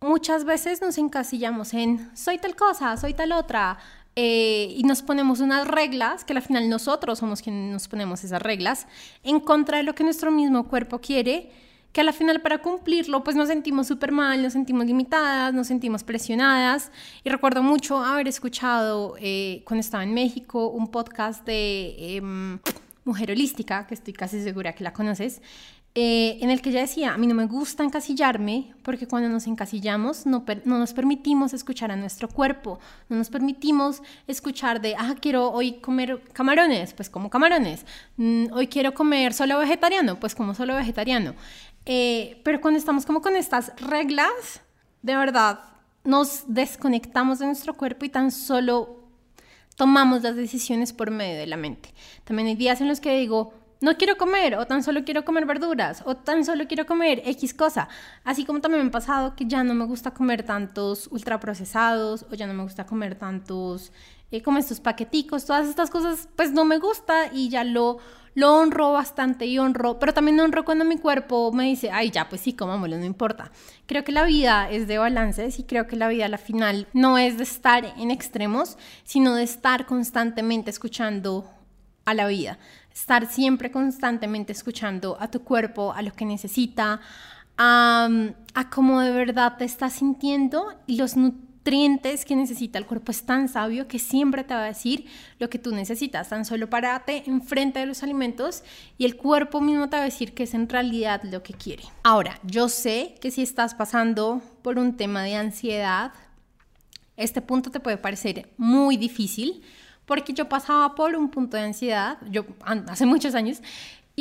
muchas 0.01 0.45
veces 0.45 0.81
nos 0.81 0.97
encasillamos 0.97 1.73
en 1.73 2.09
soy 2.15 2.37
tal 2.37 2.55
cosa, 2.55 2.95
soy 2.97 3.13
tal 3.13 3.31
otra, 3.31 3.77
eh, 4.15 4.73
y 4.75 4.83
nos 4.83 5.01
ponemos 5.01 5.39
unas 5.39 5.67
reglas, 5.67 6.25
que 6.25 6.33
al 6.33 6.41
final 6.41 6.69
nosotros 6.69 7.19
somos 7.19 7.41
quienes 7.41 7.71
nos 7.71 7.87
ponemos 7.87 8.23
esas 8.23 8.41
reglas, 8.41 8.87
en 9.23 9.39
contra 9.39 9.77
de 9.77 9.83
lo 9.83 9.95
que 9.95 10.03
nuestro 10.03 10.31
mismo 10.31 10.67
cuerpo 10.67 10.99
quiere, 10.99 11.51
que 11.93 12.01
al 12.01 12.13
final 12.13 12.41
para 12.41 12.61
cumplirlo 12.61 13.23
pues 13.23 13.35
nos 13.35 13.47
sentimos 13.47 13.87
súper 13.87 14.11
mal, 14.11 14.43
nos 14.43 14.53
sentimos 14.53 14.85
limitadas, 14.85 15.53
nos 15.53 15.67
sentimos 15.67 16.03
presionadas. 16.03 16.91
Y 17.23 17.29
recuerdo 17.29 17.63
mucho 17.63 18.03
haber 18.03 18.27
escuchado 18.27 19.15
eh, 19.19 19.63
cuando 19.65 19.81
estaba 19.81 20.03
en 20.03 20.13
México 20.13 20.67
un 20.67 20.89
podcast 20.89 21.45
de... 21.45 21.95
Em, 22.17 22.59
Mujer 23.09 23.31
Holística, 23.31 23.87
que 23.87 23.95
estoy 23.95 24.13
casi 24.13 24.41
segura 24.41 24.73
que 24.73 24.83
la 24.83 24.93
conoces, 24.93 25.41
eh, 25.95 26.37
en 26.41 26.51
el 26.51 26.61
que 26.61 26.69
ella 26.69 26.81
decía, 26.81 27.13
a 27.15 27.17
mí 27.17 27.25
no 27.25 27.33
me 27.33 27.47
gusta 27.47 27.83
encasillarme 27.83 28.75
porque 28.83 29.07
cuando 29.07 29.27
nos 29.27 29.47
encasillamos 29.47 30.27
no, 30.27 30.45
no, 30.65 30.77
nos 30.77 30.93
permitimos 30.93 31.51
escuchar 31.53 31.91
a 31.91 31.95
nuestro 31.95 32.27
cuerpo, 32.27 32.79
no 33.09 33.17
nos 33.17 33.29
permitimos 33.29 34.03
escuchar 34.27 34.81
de, 34.81 34.95
ah, 34.95 35.15
quiero 35.19 35.51
hoy 35.51 35.79
comer 35.81 36.21
camarones, 36.31 36.93
pues 36.93 37.09
como 37.09 37.31
camarones, 37.31 37.85
mm, 38.17 38.53
hoy 38.53 38.67
quiero 38.67 38.93
comer 38.93 39.33
solo 39.33 39.57
vegetariano, 39.57 40.19
pues 40.19 40.35
como 40.35 40.53
solo 40.53 40.75
vegetariano. 40.75 41.33
Eh, 41.87 42.39
pero 42.43 42.61
cuando 42.61 42.77
estamos 42.77 43.03
como 43.07 43.21
con 43.21 43.35
estas 43.35 43.73
reglas, 43.81 44.61
de 45.01 45.15
verdad, 45.15 45.59
nos 46.03 46.43
desconectamos 46.47 47.39
de 47.39 47.47
nuestro 47.47 47.75
cuerpo 47.75 48.05
y 48.05 48.09
tan 48.09 48.29
solo 48.29 49.08
tomamos 49.79 50.23
las 50.23 50.35
decisiones 50.35 50.91
por 50.91 51.09
medio 51.09 51.39
de 51.39 51.47
la 51.47 51.55
mente. 51.55 51.93
También 52.25 52.49
hay 52.49 52.55
días 52.57 52.81
en 52.81 52.89
los 52.89 52.99
que 52.99 53.17
digo, 53.17 53.53
no 53.79 53.95
quiero 53.95 54.17
comer, 54.17 54.55
o 54.55 54.67
tan 54.67 54.83
solo 54.83 55.05
quiero 55.05 55.23
comer 55.23 55.45
verduras, 55.45 56.03
o 56.05 56.17
tan 56.17 56.43
solo 56.43 56.67
quiero 56.67 56.85
comer 56.85 57.21
X 57.23 57.53
cosa. 57.53 57.87
Así 58.25 58.43
como 58.43 58.59
también 58.59 58.83
me 58.83 58.89
ha 58.89 58.91
pasado 58.91 59.37
que 59.37 59.45
ya 59.45 59.63
no 59.63 59.73
me 59.75 59.85
gusta 59.85 60.11
comer 60.11 60.43
tantos 60.43 61.07
ultraprocesados, 61.11 62.25
o 62.29 62.35
ya 62.35 62.45
no 62.45 62.53
me 62.53 62.63
gusta 62.63 62.85
comer 62.85 63.15
tantos, 63.15 63.93
eh, 64.31 64.41
como 64.41 64.57
estos 64.57 64.81
paqueticos, 64.81 65.45
todas 65.45 65.65
estas 65.65 65.89
cosas, 65.89 66.27
pues 66.35 66.51
no 66.51 66.65
me 66.65 66.77
gusta 66.77 67.31
y 67.31 67.47
ya 67.47 67.63
lo, 67.63 67.99
lo 68.35 68.55
honro 68.55 68.91
bastante 68.91 69.45
y 69.45 69.59
honro, 69.59 69.99
pero 69.99 70.13
también 70.13 70.39
honro 70.39 70.65
cuando 70.65 70.85
mi 70.85 70.97
cuerpo 70.97 71.51
me 71.51 71.65
dice, 71.65 71.91
ay, 71.91 72.11
ya, 72.11 72.29
pues 72.29 72.41
sí, 72.41 72.53
comámoslo, 72.53 72.97
no 72.97 73.05
importa. 73.05 73.51
Creo 73.85 74.03
que 74.03 74.11
la 74.11 74.23
vida 74.23 74.69
es 74.69 74.87
de 74.87 74.97
balances 74.97 75.59
y 75.59 75.63
creo 75.63 75.87
que 75.87 75.95
la 75.95 76.07
vida 76.07 76.25
a 76.25 76.29
la 76.29 76.37
final 76.37 76.87
no 76.93 77.17
es 77.17 77.37
de 77.37 77.43
estar 77.43 77.85
en 77.97 78.11
extremos, 78.11 78.77
sino 79.03 79.35
de 79.35 79.43
estar 79.43 79.85
constantemente 79.85 80.69
escuchando 80.69 81.49
a 82.05 82.13
la 82.13 82.27
vida, 82.27 82.57
estar 82.91 83.27
siempre 83.27 83.71
constantemente 83.71 84.51
escuchando 84.51 85.17
a 85.19 85.29
tu 85.29 85.43
cuerpo, 85.43 85.93
a 85.93 86.01
lo 86.01 86.13
que 86.13 86.25
necesita, 86.25 87.01
a, 87.57 88.09
a 88.53 88.69
cómo 88.69 89.01
de 89.01 89.11
verdad 89.11 89.57
te 89.57 89.65
estás 89.65 89.93
sintiendo 89.93 90.73
y 90.87 90.97
los 90.97 91.15
nutrientes 91.17 91.48
que 91.63 92.35
necesita 92.35 92.79
el 92.79 92.85
cuerpo 92.85 93.11
es 93.11 93.23
tan 93.23 93.47
sabio 93.47 93.87
que 93.87 93.99
siempre 93.99 94.43
te 94.43 94.53
va 94.53 94.63
a 94.63 94.67
decir 94.67 95.05
lo 95.37 95.49
que 95.49 95.59
tú 95.59 95.71
necesitas. 95.71 96.29
Tan 96.29 96.45
solo 96.45 96.69
parate 96.69 97.23
enfrente 97.27 97.79
de 97.79 97.85
los 97.85 98.01
alimentos 98.01 98.63
y 98.97 99.05
el 99.05 99.15
cuerpo 99.15 99.61
mismo 99.61 99.89
te 99.89 99.97
va 99.97 100.01
a 100.01 100.05
decir 100.05 100.33
que 100.33 100.43
es 100.43 100.53
en 100.53 100.67
realidad 100.67 101.21
lo 101.23 101.43
que 101.43 101.53
quiere. 101.53 101.83
Ahora, 102.03 102.39
yo 102.43 102.69
sé 102.69 103.15
que 103.21 103.29
si 103.29 103.43
estás 103.43 103.75
pasando 103.75 104.41
por 104.63 104.79
un 104.79 104.97
tema 104.97 105.21
de 105.23 105.35
ansiedad, 105.35 106.11
este 107.17 107.41
punto 107.41 107.69
te 107.69 107.79
puede 107.79 107.97
parecer 107.97 108.49
muy 108.57 108.97
difícil 108.97 109.61
porque 110.05 110.33
yo 110.33 110.49
pasaba 110.49 110.95
por 110.95 111.15
un 111.15 111.29
punto 111.29 111.55
de 111.55 111.63
ansiedad, 111.63 112.17
yo 112.31 112.43
hace 112.87 113.05
muchos 113.05 113.35
años, 113.35 113.61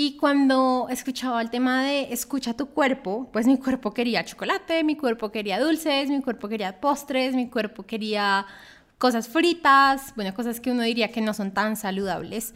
y 0.00 0.16
cuando 0.16 0.86
escuchaba 0.90 1.42
el 1.42 1.50
tema 1.50 1.82
de 1.82 2.12
escucha 2.12 2.54
tu 2.54 2.66
cuerpo, 2.66 3.28
pues 3.32 3.48
mi 3.48 3.58
cuerpo 3.58 3.92
quería 3.92 4.24
chocolate, 4.24 4.84
mi 4.84 4.96
cuerpo 4.96 5.32
quería 5.32 5.58
dulces, 5.58 6.08
mi 6.08 6.22
cuerpo 6.22 6.48
quería 6.48 6.80
postres, 6.80 7.34
mi 7.34 7.48
cuerpo 7.48 7.82
quería 7.82 8.46
cosas 8.96 9.26
fritas, 9.26 10.12
bueno, 10.14 10.32
cosas 10.34 10.60
que 10.60 10.70
uno 10.70 10.82
diría 10.82 11.10
que 11.10 11.20
no 11.20 11.34
son 11.34 11.50
tan 11.50 11.74
saludables. 11.76 12.54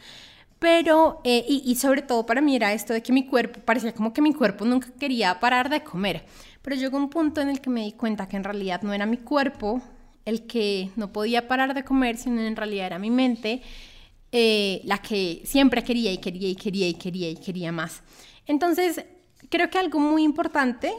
Pero, 0.61 1.21
eh, 1.25 1.45
y, 1.49 1.65
y, 1.67 1.75
sobre 1.75 2.03
todo 2.03 2.25
para 2.27 2.41
mí 2.41 2.55
era 2.55 2.73
esto 2.75 2.93
de 2.93 3.03
que 3.03 3.13
mi 3.13 3.27
cuerpo, 3.27 3.59
parecía 3.65 3.93
como 3.93 4.13
que 4.13 4.23
mi 4.23 4.33
cuerpo 4.33 4.65
nunca 4.65 4.91
quería 4.97 5.41
parar 5.41 5.69
de 5.69 5.83
comer. 5.83 6.25
Pero 6.63 6.77
llegó 6.77 6.97
un 6.97 7.11
punto 7.11 7.41
en 7.41 7.49
el 7.49 7.61
que 7.61 7.71
me 7.71 7.83
di 7.83 7.91
cuenta 7.91 8.29
que 8.29 8.37
en 8.37 8.45
realidad 8.45 8.83
no 8.83 8.93
era 8.93 9.05
mi 9.05 9.17
cuerpo 9.17 9.83
el 10.25 10.47
que 10.47 10.93
no 10.95 11.13
podía 11.13 11.49
parar 11.49 11.75
de 11.75 11.83
comer, 11.83 12.19
sino 12.19 12.41
en 12.41 12.55
realidad 12.55 12.87
era 12.87 12.99
mi 13.01 13.11
mente 13.11 13.63
eh, 14.33 14.81
la 14.85 14.99
que 14.99 15.43
siempre 15.45 15.85
quería 15.85 16.11
y 16.11 16.19
quería 16.19 16.49
y 16.49 16.57
quería 16.57 16.89
y 16.89 16.95
quería 16.95 17.31
y 17.31 17.37
quería 17.37 17.71
más. 17.71 18.03
Entonces, 18.47 19.05
creo 19.51 19.69
que 19.69 19.79
algo 19.79 19.99
muy 20.01 20.23
importante, 20.23 20.93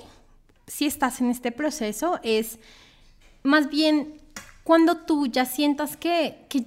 si 0.68 0.86
estás 0.86 1.20
en 1.20 1.32
este 1.32 1.52
proceso, 1.52 2.20
es 2.24 2.60
más 3.42 3.70
bien 3.70 4.22
cuando 4.64 4.98
tú 4.98 5.28
ya 5.28 5.46
sientas 5.46 5.98
que, 5.98 6.46
que 6.48 6.66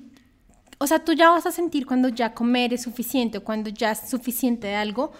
o 0.78 0.86
sea, 0.86 1.04
tú 1.04 1.12
ya 1.12 1.30
vas 1.30 1.46
a 1.46 1.52
sentir 1.52 1.86
cuando 1.86 2.08
ya 2.08 2.34
comer 2.34 2.74
es 2.74 2.82
suficiente 2.82 3.38
o 3.38 3.44
cuando 3.44 3.70
ya 3.70 3.92
es 3.92 4.10
suficiente 4.10 4.66
de 4.66 4.74
algo, 4.74 5.12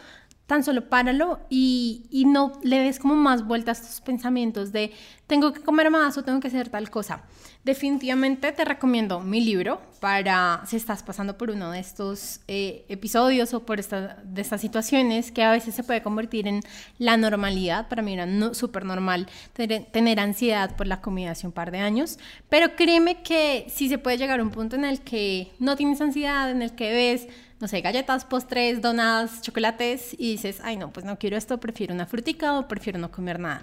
tan 0.47 0.63
solo 0.63 0.89
páralo 0.89 1.41
y, 1.51 2.07
y, 2.11 2.25
no 2.25 2.53
le 2.63 2.79
des 2.79 2.99
como 2.99 3.17
más 3.17 3.47
vueltas 3.47 3.81
a 3.81 3.87
tus 3.87 4.01
pensamientos 4.01 4.73
de 4.73 4.93
tengo 5.27 5.53
que 5.53 5.61
comer 5.61 5.91
más 5.91 6.17
o 6.17 6.23
tengo 6.23 6.39
que 6.39 6.49
hacer 6.49 6.69
tal 6.69 6.89
cosa. 6.89 7.25
Definitivamente 7.65 8.53
te 8.53 8.65
recomiendo 8.65 9.19
mi 9.19 9.41
libro 9.41 9.81
para 9.99 10.63
si 10.67 10.77
estás 10.77 11.03
pasando 11.03 11.37
por 11.37 11.51
uno 11.51 11.73
de 11.73 11.81
estos 11.81 12.41
eh, 12.47 12.85
episodios 12.89 13.55
o 13.55 13.67
por 13.67 13.81
estas 13.81 14.61
situaciones 14.61 15.33
que 15.33 15.43
a 15.43 15.51
veces 15.51 15.75
se 15.75 15.83
puede 15.83 16.01
convertir 16.01 16.47
en 16.47 16.61
la 16.99 17.17
normalidad. 17.17 17.89
Para 17.89 18.03
mí 18.03 18.13
era 18.13 18.25
no, 18.25 18.55
súper 18.55 18.85
normal 18.85 19.27
tener, 19.53 19.87
tener, 19.87 20.21
ansiedad 20.21 20.77
por 20.77 20.87
la 20.87 21.01
comida 21.01 21.33
hace 21.33 21.49
un 21.49 21.53
par 21.53 21.73
de 21.73 21.79
años, 21.79 22.21
pero 22.49 22.77
créeme 22.77 23.23
que 23.23 23.67
si 23.69 23.89
se 23.89 23.99
puede 23.99 24.17
llegar 24.17 24.39
a 24.39 24.45
un 24.45 24.51
punto 24.51 24.77
en 24.77 24.85
el 24.85 25.01
que 25.01 25.51
no 25.59 25.75
tienes 25.75 26.01
ansiedad, 26.01 26.49
en 26.51 26.63
el 26.63 26.77
que 26.77 26.93
ves 26.93 27.27
no 27.59 27.69
sé, 27.69 27.81
galletas, 27.81 28.25
postres, 28.25 28.83
donas, 28.83 29.41
chocolates 29.41 30.15
y 30.19 30.33
dices, 30.33 30.61
ay 30.63 30.77
no, 30.77 30.93
pues 30.93 31.07
no 31.07 31.19
quiero 31.19 31.37
esto, 31.37 31.59
prefiero 31.59 31.95
una 31.95 32.07
frutica 32.07 32.59
o 32.59 32.69
prefiero 32.69 32.99
no 32.99 33.11
comer 33.11 33.41
nada. 33.41 33.63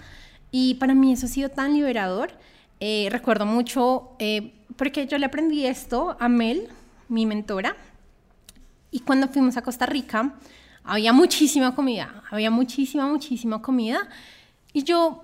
Y 0.51 0.75
para 0.75 0.93
mí 0.93 1.13
eso 1.13 1.25
ha 1.25 1.29
sido 1.29 1.50
tan 1.50 1.73
liberador. 1.73 2.31
Eh, 2.79 3.07
recuerdo 3.12 3.45
mucho, 3.45 4.12
eh, 4.19 4.53
porque 4.75 5.07
yo 5.07 5.17
le 5.17 5.25
aprendí 5.25 5.65
esto 5.65 6.17
a 6.19 6.27
Mel, 6.27 6.67
mi 7.07 7.25
mentora, 7.25 7.75
y 8.91 9.00
cuando 9.00 9.27
fuimos 9.27 9.57
a 9.57 9.62
Costa 9.62 9.85
Rica, 9.85 10.33
había 10.83 11.13
muchísima 11.13 11.75
comida, 11.75 12.23
había 12.29 12.51
muchísima, 12.51 13.07
muchísima 13.07 13.62
comida, 13.62 14.07
y 14.73 14.83
yo 14.83 15.23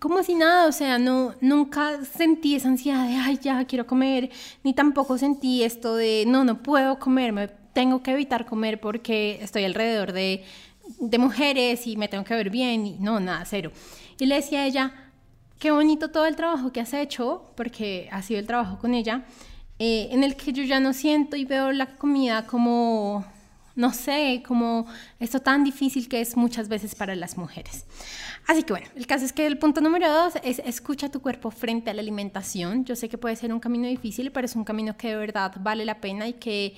como 0.00 0.22
si 0.22 0.34
nada, 0.34 0.66
o 0.66 0.72
sea, 0.72 0.98
no, 0.98 1.34
nunca 1.40 2.04
sentí 2.04 2.54
esa 2.54 2.68
ansiedad 2.68 3.06
de, 3.06 3.14
ay, 3.14 3.38
ya 3.40 3.64
quiero 3.64 3.86
comer, 3.86 4.30
ni 4.62 4.74
tampoco 4.74 5.16
sentí 5.16 5.62
esto 5.62 5.94
de, 5.94 6.24
no, 6.26 6.44
no 6.44 6.62
puedo 6.62 6.98
comer, 6.98 7.32
me 7.32 7.48
tengo 7.76 8.02
que 8.02 8.12
evitar 8.12 8.46
comer 8.46 8.80
porque 8.80 9.38
estoy 9.42 9.64
alrededor 9.66 10.12
de, 10.12 10.42
de 10.98 11.18
mujeres 11.18 11.86
y 11.86 11.98
me 11.98 12.08
tengo 12.08 12.24
que 12.24 12.32
ver 12.32 12.48
bien 12.48 12.86
y 12.86 12.96
no, 12.98 13.20
nada, 13.20 13.44
cero. 13.44 13.70
Y 14.18 14.24
le 14.24 14.36
decía 14.36 14.60
a 14.60 14.66
ella, 14.66 14.94
qué 15.58 15.72
bonito 15.72 16.10
todo 16.10 16.24
el 16.24 16.36
trabajo 16.36 16.72
que 16.72 16.80
has 16.80 16.94
hecho, 16.94 17.52
porque 17.54 18.08
ha 18.10 18.22
sido 18.22 18.40
el 18.40 18.46
trabajo 18.46 18.78
con 18.78 18.94
ella, 18.94 19.26
eh, 19.78 20.08
en 20.10 20.24
el 20.24 20.36
que 20.36 20.54
yo 20.54 20.64
ya 20.64 20.80
no 20.80 20.94
siento 20.94 21.36
y 21.36 21.44
veo 21.44 21.70
la 21.70 21.98
comida 21.98 22.46
como, 22.46 23.26
no 23.74 23.92
sé, 23.92 24.42
como 24.48 24.86
esto 25.20 25.40
tan 25.40 25.62
difícil 25.62 26.08
que 26.08 26.22
es 26.22 26.34
muchas 26.34 26.68
veces 26.68 26.94
para 26.94 27.14
las 27.14 27.36
mujeres. 27.36 27.84
Así 28.46 28.62
que 28.62 28.72
bueno, 28.72 28.86
el 28.96 29.06
caso 29.06 29.26
es 29.26 29.34
que 29.34 29.46
el 29.46 29.58
punto 29.58 29.82
número 29.82 30.10
dos 30.10 30.32
es 30.42 30.60
escucha 30.60 31.10
tu 31.10 31.20
cuerpo 31.20 31.50
frente 31.50 31.90
a 31.90 31.92
la 31.92 32.00
alimentación. 32.00 32.86
Yo 32.86 32.96
sé 32.96 33.10
que 33.10 33.18
puede 33.18 33.36
ser 33.36 33.52
un 33.52 33.60
camino 33.60 33.86
difícil, 33.86 34.32
pero 34.32 34.46
es 34.46 34.56
un 34.56 34.64
camino 34.64 34.96
que 34.96 35.08
de 35.08 35.16
verdad 35.16 35.52
vale 35.60 35.84
la 35.84 36.00
pena 36.00 36.26
y 36.26 36.32
que 36.32 36.74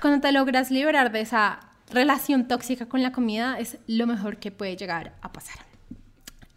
cuando 0.00 0.20
te 0.20 0.32
logras 0.32 0.70
liberar 0.70 1.12
de 1.12 1.22
esa 1.22 1.60
relación 1.90 2.48
tóxica 2.48 2.86
con 2.86 3.02
la 3.02 3.12
comida 3.12 3.58
es 3.58 3.78
lo 3.86 4.06
mejor 4.06 4.38
que 4.38 4.50
puede 4.50 4.76
llegar 4.76 5.14
a 5.22 5.32
pasar. 5.32 5.56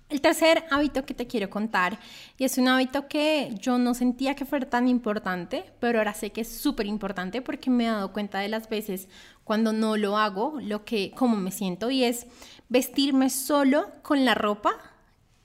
El 0.10 0.22
tercer 0.22 0.64
hábito 0.70 1.06
que 1.06 1.16
te 1.16 1.26
quiero 1.26 1.50
contar, 1.50 1.98
y 2.38 2.44
es 2.44 2.60
un 2.60 2.68
hábito 2.68 3.08
que 3.08 3.56
yo 3.60 3.80
no 3.80 3.96
sentía 3.96 4.36
que 4.36 4.46
fuera 4.46 4.70
tan 4.70 4.88
importante, 4.88 5.66
pero 5.80 5.98
ahora 5.98 6.14
sé 6.14 6.32
que 6.32 6.42
es 6.42 6.56
súper 6.56 6.86
importante 6.86 7.42
porque 7.42 7.72
me 7.72 7.86
he 7.86 7.88
dado 7.88 8.14
cuenta 8.14 8.38
de 8.38 8.48
las 8.48 8.70
veces 8.70 9.08
cuando 9.44 9.74
no 9.74 9.98
lo 9.98 10.18
hago, 10.18 10.60
lo 10.62 10.86
que, 10.86 11.12
cómo 11.16 11.36
me 11.36 11.52
siento, 11.52 11.90
y 11.90 12.04
es 12.04 12.28
vestirme 12.70 13.32
solo 13.32 13.88
con 14.04 14.24
la 14.24 14.36
ropa 14.36 14.93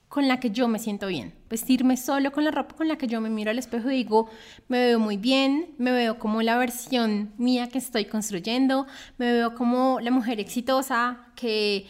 con 0.09 0.27
la 0.27 0.39
que 0.39 0.49
yo 0.49 0.67
me 0.67 0.79
siento 0.79 1.07
bien. 1.07 1.33
Vestirme 1.49 1.95
solo 1.95 2.31
con 2.31 2.43
la 2.43 2.51
ropa 2.51 2.75
con 2.75 2.87
la 2.87 2.97
que 2.97 3.07
yo 3.07 3.21
me 3.21 3.29
miro 3.29 3.51
al 3.51 3.59
espejo 3.59 3.91
y 3.91 3.97
digo, 3.97 4.27
me 4.67 4.79
veo 4.79 4.99
muy 4.99 5.17
bien, 5.17 5.67
me 5.77 5.91
veo 5.91 6.17
como 6.17 6.41
la 6.41 6.57
versión 6.57 7.31
mía 7.37 7.69
que 7.69 7.77
estoy 7.77 8.05
construyendo, 8.05 8.87
me 9.19 9.31
veo 9.31 9.53
como 9.53 9.99
la 10.01 10.09
mujer 10.09 10.39
exitosa 10.39 11.27
que, 11.35 11.85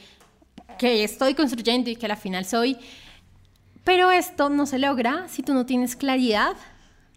que 0.77 1.05
estoy 1.05 1.33
construyendo 1.33 1.89
y 1.89 1.95
que 1.95 2.05
al 2.05 2.17
final 2.17 2.43
soy. 2.43 2.77
Pero 3.85 4.11
esto 4.11 4.49
no 4.49 4.65
se 4.65 4.79
logra 4.79 5.29
si 5.29 5.41
tú 5.41 5.53
no 5.53 5.65
tienes 5.65 5.95
claridad 5.95 6.57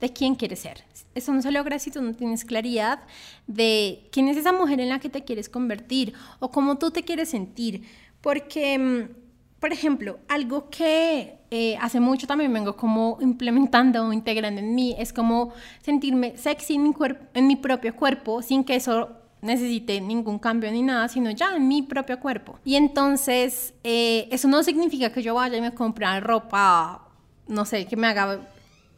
de 0.00 0.12
quién 0.12 0.36
quieres 0.36 0.60
ser. 0.60 0.84
Eso 1.16 1.32
no 1.32 1.42
se 1.42 1.50
logra 1.50 1.80
si 1.80 1.90
tú 1.90 2.00
no 2.00 2.14
tienes 2.14 2.44
claridad 2.44 3.00
de 3.48 4.08
quién 4.12 4.28
es 4.28 4.36
esa 4.36 4.52
mujer 4.52 4.80
en 4.80 4.88
la 4.88 5.00
que 5.00 5.08
te 5.08 5.24
quieres 5.24 5.48
convertir 5.48 6.14
o 6.38 6.52
cómo 6.52 6.78
tú 6.78 6.92
te 6.92 7.02
quieres 7.02 7.28
sentir. 7.28 7.82
Porque 8.20 8.78
mm, 8.78 9.21
por 9.62 9.72
ejemplo, 9.72 10.18
algo 10.28 10.68
que 10.70 11.38
eh, 11.52 11.76
hace 11.80 12.00
mucho 12.00 12.26
también 12.26 12.52
vengo 12.52 12.74
como 12.74 13.16
implementando 13.20 14.04
o 14.04 14.12
integrando 14.12 14.60
en 14.60 14.74
mí 14.74 14.96
es 14.98 15.12
como 15.12 15.52
sentirme 15.82 16.36
sexy 16.36 16.74
en 16.74 16.82
mi, 16.82 16.92
en 17.34 17.46
mi 17.46 17.54
propio 17.54 17.94
cuerpo 17.94 18.42
sin 18.42 18.64
que 18.64 18.74
eso 18.74 19.10
necesite 19.40 20.00
ningún 20.00 20.40
cambio 20.40 20.68
ni 20.72 20.82
nada, 20.82 21.06
sino 21.06 21.30
ya 21.30 21.54
en 21.54 21.68
mi 21.68 21.82
propio 21.82 22.18
cuerpo. 22.18 22.58
Y 22.64 22.74
entonces, 22.74 23.72
eh, 23.84 24.26
eso 24.32 24.48
no 24.48 24.64
significa 24.64 25.12
que 25.12 25.22
yo 25.22 25.36
vaya 25.36 25.58
y 25.58 25.60
me 25.60 25.72
compre 25.72 26.18
ropa, 26.18 27.06
no 27.46 27.64
sé, 27.64 27.86
que 27.86 27.96
me 27.96 28.08
haga 28.08 28.40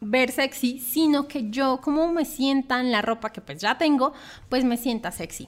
ver 0.01 0.31
sexy, 0.31 0.79
sino 0.79 1.27
que 1.27 1.51
yo 1.51 1.79
como 1.79 2.11
me 2.11 2.25
sienta 2.25 2.79
en 2.79 2.91
la 2.91 3.03
ropa 3.03 3.31
que 3.31 3.39
pues 3.39 3.61
ya 3.61 3.77
tengo, 3.77 4.13
pues 4.49 4.63
me 4.63 4.77
sienta 4.77 5.11
sexy. 5.11 5.47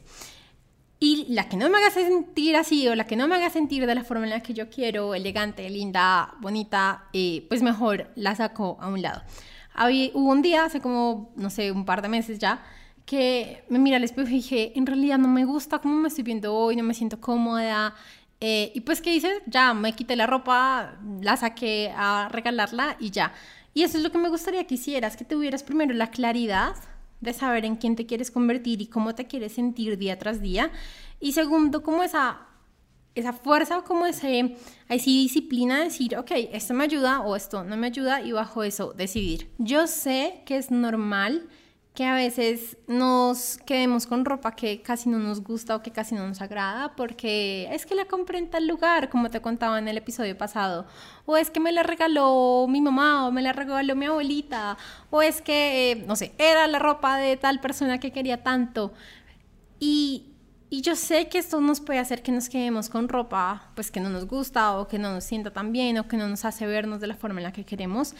Y 0.99 1.25
la 1.29 1.47
que 1.47 1.57
no 1.57 1.69
me 1.69 1.77
haga 1.77 1.91
sentir 1.91 2.55
así 2.55 2.87
o 2.87 2.95
la 2.95 3.05
que 3.05 3.15
no 3.15 3.27
me 3.27 3.35
haga 3.35 3.51
sentir 3.51 3.85
de 3.85 3.93
la 3.93 4.03
forma 4.03 4.23
en 4.23 4.31
la 4.31 4.41
que 4.41 4.55
yo 4.55 4.69
quiero, 4.69 5.13
elegante, 5.13 5.69
linda, 5.69 6.33
bonita, 6.39 7.05
eh, 7.13 7.45
pues 7.49 7.61
mejor 7.61 8.09
la 8.15 8.35
saco 8.35 8.77
a 8.81 8.87
un 8.87 9.03
lado. 9.03 9.21
Había, 9.75 10.09
hubo 10.15 10.31
un 10.31 10.41
día, 10.41 10.65
hace 10.65 10.81
como, 10.81 11.31
no 11.35 11.51
sé, 11.51 11.71
un 11.71 11.85
par 11.85 12.01
de 12.01 12.09
meses 12.09 12.39
ya, 12.39 12.63
que 13.05 13.63
me 13.69 13.77
miré 13.77 13.97
al 13.97 14.03
espejo 14.03 14.27
y 14.29 14.33
dije, 14.33 14.71
en 14.75 14.87
realidad 14.87 15.19
no 15.19 15.27
me 15.27 15.45
gusta 15.45 15.79
cómo 15.79 15.95
me 15.95 16.07
estoy 16.07 16.23
viendo 16.23 16.53
hoy, 16.55 16.75
no 16.75 16.83
me 16.83 16.95
siento 16.95 17.21
cómoda. 17.21 17.93
Eh, 18.41 18.71
y 18.73 18.81
pues, 18.81 18.99
¿qué 18.99 19.15
hice? 19.15 19.31
Ya 19.45 19.75
me 19.75 19.93
quité 19.93 20.15
la 20.15 20.25
ropa, 20.25 20.97
la 21.21 21.37
saqué 21.37 21.93
a 21.95 22.27
regalarla 22.31 22.97
y 22.99 23.11
ya. 23.11 23.33
Y 23.75 23.83
eso 23.83 23.97
es 23.97 24.03
lo 24.03 24.11
que 24.11 24.17
me 24.17 24.29
gustaría 24.29 24.65
que 24.65 24.73
hicieras, 24.75 25.15
que 25.15 25.25
tuvieras 25.25 25.61
primero 25.61 25.93
la 25.93 26.09
claridad 26.09 26.75
de 27.21 27.33
saber 27.33 27.65
en 27.65 27.75
quién 27.75 27.95
te 27.95 28.05
quieres 28.05 28.31
convertir 28.31 28.81
y 28.81 28.87
cómo 28.87 29.15
te 29.15 29.25
quieres 29.25 29.53
sentir 29.53 29.97
día 29.97 30.17
tras 30.19 30.41
día. 30.41 30.71
Y 31.19 31.33
segundo, 31.33 31.83
como 31.83 32.03
esa, 32.03 32.47
esa 33.15 33.33
fuerza 33.33 33.79
o 33.79 33.83
como 33.83 34.05
ese, 34.05 34.55
así 34.87 35.23
disciplina 35.23 35.79
de 35.79 35.85
decir, 35.85 36.17
ok, 36.17 36.31
esto 36.51 36.73
me 36.73 36.83
ayuda 36.83 37.21
o 37.21 37.35
esto 37.35 37.63
no 37.63 37.75
me 37.77 37.87
ayuda 37.87 38.21
y 38.21 38.31
bajo 38.31 38.63
eso 38.63 38.93
decidir. 38.93 39.49
Yo 39.57 39.87
sé 39.87 40.43
que 40.45 40.57
es 40.57 40.71
normal 40.71 41.47
que 41.97 42.05
a 42.05 42.13
veces 42.13 42.77
nos 42.85 43.57
quedemos 43.65 44.05
con 44.05 44.23
ropa 44.23 44.55
que 44.55 44.83
casi 44.83 45.09
no 45.09 45.17
nos 45.17 45.41
gusta 45.41 45.75
o 45.75 45.81
que 45.81 45.89
casi 45.89 46.13
no 46.13 46.27
nos 46.27 46.41
agrada 46.41 46.95
porque 46.95 47.67
es 47.71 47.87
que 47.87 47.95
la 47.95 48.05
compré 48.05 48.37
en 48.37 48.51
tal 48.51 48.67
lugar, 48.67 49.09
como 49.09 49.31
te 49.31 49.41
contaba 49.41 49.79
en 49.79 49.87
el 49.87 49.97
episodio 49.97 50.37
pasado, 50.37 50.85
o 51.25 51.37
es 51.37 51.49
que 51.49 51.59
me 51.59 51.71
la 51.71 51.81
regaló 51.81 52.67
mi 52.69 52.81
mamá 52.81 53.25
o 53.25 53.31
me 53.31 53.41
la 53.41 53.51
regaló 53.51 53.95
mi 53.95 54.05
abuelita, 54.05 54.77
o 55.09 55.23
es 55.23 55.41
que, 55.41 55.93
eh, 55.93 56.03
no 56.05 56.15
sé, 56.15 56.33
era 56.37 56.67
la 56.67 56.77
ropa 56.77 57.17
de 57.17 57.35
tal 57.35 57.59
persona 57.61 57.99
que 57.99 58.11
quería 58.11 58.43
tanto. 58.43 58.93
Y, 59.79 60.27
y 60.69 60.81
yo 60.81 60.95
sé 60.95 61.29
que 61.29 61.39
esto 61.39 61.59
nos 61.61 61.81
puede 61.81 61.97
hacer 61.97 62.21
que 62.21 62.31
nos 62.31 62.47
quedemos 62.47 62.89
con 62.89 63.09
ropa 63.09 63.71
pues 63.73 63.89
que 63.89 63.99
no 63.99 64.11
nos 64.11 64.27
gusta 64.27 64.77
o 64.77 64.87
que 64.87 64.99
no 64.99 65.13
nos 65.13 65.23
sienta 65.23 65.49
tan 65.49 65.71
bien 65.71 65.97
o 65.97 66.07
que 66.07 66.17
no 66.17 66.27
nos 66.27 66.45
hace 66.45 66.67
vernos 66.67 67.01
de 67.01 67.07
la 67.07 67.15
forma 67.15 67.39
en 67.39 67.45
la 67.45 67.53
que 67.53 67.65
queremos. 67.65 68.13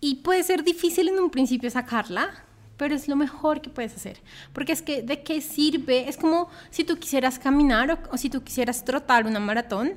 Y 0.00 0.16
puede 0.22 0.44
ser 0.44 0.62
difícil 0.62 1.08
en 1.08 1.18
un 1.18 1.28
principio 1.28 1.68
sacarla, 1.72 2.44
pero 2.78 2.94
es 2.94 3.08
lo 3.08 3.16
mejor 3.16 3.60
que 3.60 3.68
puedes 3.68 3.94
hacer. 3.94 4.22
Porque 4.54 4.72
es 4.72 4.80
que, 4.80 5.02
¿de 5.02 5.22
qué 5.22 5.42
sirve? 5.42 6.08
Es 6.08 6.16
como 6.16 6.48
si 6.70 6.84
tú 6.84 6.96
quisieras 6.96 7.38
caminar 7.38 7.98
o, 8.10 8.16
si 8.16 8.30
tú 8.30 8.42
quisieras 8.42 8.84
trotar 8.84 9.26
una 9.26 9.40
maratón, 9.40 9.94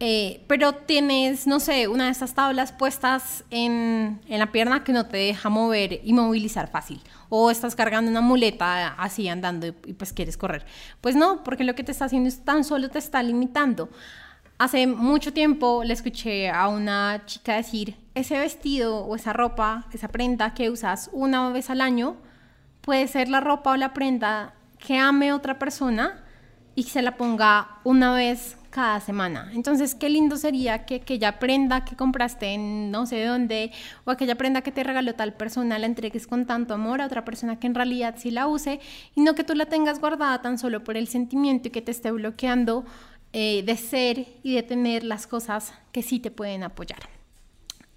eh, 0.00 0.44
pero 0.46 0.74
tienes, 0.74 1.46
no 1.46 1.58
sé, 1.58 1.88
una 1.88 2.06
de 2.06 2.10
esas 2.10 2.34
tablas 2.34 2.70
puestas 2.72 3.44
en, 3.50 4.20
en, 4.28 4.38
la 4.38 4.52
pierna 4.52 4.84
que 4.84 4.92
no 4.92 5.06
te 5.06 5.16
deja 5.16 5.48
mover 5.48 6.00
y 6.04 6.12
movilizar 6.12 6.70
fácil. 6.70 7.00
O 7.28 7.50
estás 7.50 7.74
cargando 7.74 8.10
una 8.10 8.20
muleta 8.20 8.88
así 8.94 9.28
andando 9.28 9.66
y, 9.66 9.74
y 9.86 9.92
pues 9.94 10.12
quieres 10.12 10.36
correr. 10.36 10.66
Pues 11.00 11.16
no, 11.16 11.42
porque 11.42 11.64
lo 11.64 11.74
que 11.74 11.84
te 11.84 11.92
está 11.92 12.04
haciendo 12.04 12.28
es 12.28 12.44
tan 12.44 12.64
solo 12.64 12.90
te 12.90 12.98
está 12.98 13.22
limitando. 13.22 13.88
Hace 14.58 14.88
mucho 14.88 15.32
tiempo 15.32 15.84
le 15.84 15.94
escuché 15.94 16.50
a 16.50 16.66
una 16.66 17.22
chica 17.26 17.54
decir, 17.54 17.96
ese 18.18 18.38
vestido 18.38 19.04
o 19.04 19.16
esa 19.16 19.32
ropa, 19.32 19.86
esa 19.92 20.08
prenda 20.08 20.54
que 20.54 20.70
usas 20.70 21.10
una 21.12 21.50
vez 21.50 21.70
al 21.70 21.80
año, 21.80 22.16
puede 22.80 23.06
ser 23.08 23.28
la 23.28 23.40
ropa 23.40 23.72
o 23.72 23.76
la 23.76 23.94
prenda 23.94 24.54
que 24.78 24.96
ame 24.96 25.32
otra 25.32 25.58
persona 25.58 26.24
y 26.74 26.84
se 26.84 27.02
la 27.02 27.16
ponga 27.16 27.80
una 27.84 28.14
vez 28.14 28.56
cada 28.70 29.00
semana. 29.00 29.50
Entonces, 29.54 29.94
qué 29.94 30.08
lindo 30.08 30.36
sería 30.36 30.84
que 30.84 30.96
aquella 30.96 31.38
prenda 31.38 31.84
que 31.84 31.96
compraste 31.96 32.54
en 32.54 32.90
no 32.90 33.06
sé 33.06 33.24
dónde 33.24 33.72
o 34.04 34.10
aquella 34.10 34.36
prenda 34.36 34.62
que 34.62 34.70
te 34.70 34.84
regaló 34.84 35.14
tal 35.14 35.34
persona 35.34 35.78
la 35.78 35.86
entregues 35.86 36.26
con 36.26 36.46
tanto 36.46 36.74
amor 36.74 37.00
a 37.00 37.06
otra 37.06 37.24
persona 37.24 37.58
que 37.58 37.66
en 37.66 37.74
realidad 37.74 38.14
sí 38.18 38.30
la 38.30 38.46
use 38.46 38.80
y 39.14 39.22
no 39.22 39.34
que 39.34 39.44
tú 39.44 39.54
la 39.54 39.66
tengas 39.66 40.00
guardada 40.00 40.40
tan 40.42 40.58
solo 40.58 40.84
por 40.84 40.96
el 40.96 41.08
sentimiento 41.08 41.68
y 41.68 41.70
que 41.72 41.82
te 41.82 41.90
esté 41.90 42.10
bloqueando 42.10 42.84
eh, 43.32 43.62
de 43.64 43.76
ser 43.76 44.26
y 44.42 44.54
de 44.54 44.62
tener 44.62 45.02
las 45.02 45.26
cosas 45.26 45.72
que 45.92 46.02
sí 46.02 46.20
te 46.20 46.30
pueden 46.30 46.62
apoyar. 46.62 47.17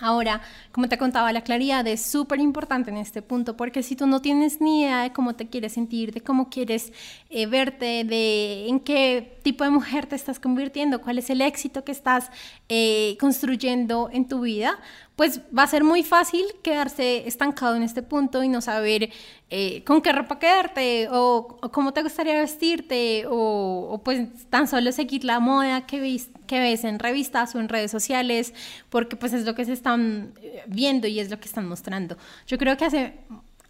Ahora, 0.01 0.41
como 0.71 0.89
te 0.89 0.97
contaba, 0.97 1.31
la 1.31 1.41
claridad 1.41 1.85
es 1.85 2.01
súper 2.01 2.39
importante 2.39 2.89
en 2.89 2.97
este 2.97 3.21
punto 3.21 3.55
porque 3.55 3.83
si 3.83 3.95
tú 3.95 4.07
no 4.07 4.19
tienes 4.19 4.59
ni 4.59 4.81
idea 4.81 5.03
de 5.03 5.13
cómo 5.13 5.35
te 5.35 5.47
quieres 5.47 5.73
sentir, 5.73 6.11
de 6.11 6.21
cómo 6.21 6.49
quieres 6.49 6.91
eh, 7.29 7.45
verte, 7.45 8.03
de 8.03 8.67
en 8.67 8.79
qué 8.79 9.37
tipo 9.43 9.63
de 9.63 9.69
mujer 9.69 10.07
te 10.07 10.15
estás 10.15 10.39
convirtiendo, 10.39 11.01
cuál 11.01 11.19
es 11.19 11.29
el 11.29 11.39
éxito 11.39 11.83
que 11.83 11.91
estás 11.91 12.31
eh, 12.67 13.15
construyendo 13.19 14.09
en 14.11 14.27
tu 14.27 14.41
vida, 14.41 14.79
pues 15.21 15.39
va 15.55 15.61
a 15.61 15.67
ser 15.67 15.83
muy 15.83 16.01
fácil 16.01 16.43
quedarse 16.63 17.27
estancado 17.27 17.75
en 17.75 17.83
este 17.83 18.01
punto 18.01 18.41
y 18.41 18.47
no 18.47 18.59
saber 18.59 19.11
eh, 19.51 19.83
con 19.83 20.01
qué 20.01 20.11
ropa 20.13 20.39
quedarte 20.39 21.09
o, 21.11 21.59
cómo 21.71 21.93
te 21.93 22.01
gustaría 22.01 22.33
vestirte 22.41 23.25
o, 23.29 24.01
pues 24.03 24.29
tan 24.49 24.67
solo 24.67 24.91
seguir 24.91 25.23
la 25.23 25.39
moda 25.39 25.85
que 25.85 26.19
que 26.47 26.59
ves 26.59 26.83
en 26.85 26.97
revistas 26.97 27.53
o 27.53 27.59
en 27.59 27.69
redes 27.69 27.91
sociales 27.91 28.55
porque 28.89 29.15
pues 29.15 29.33
es 29.33 29.45
lo 29.45 29.53
que 29.53 29.63
se 29.63 29.73
están 29.73 30.33
eh, 30.41 30.63
viendo 30.65 31.05
y 31.05 31.19
es 31.19 31.29
lo 31.29 31.39
que 31.39 31.45
están 31.45 31.67
mostrando. 31.67 32.17
Yo 32.47 32.57
creo 32.57 32.75
que 32.75 32.85
hace 32.85 33.13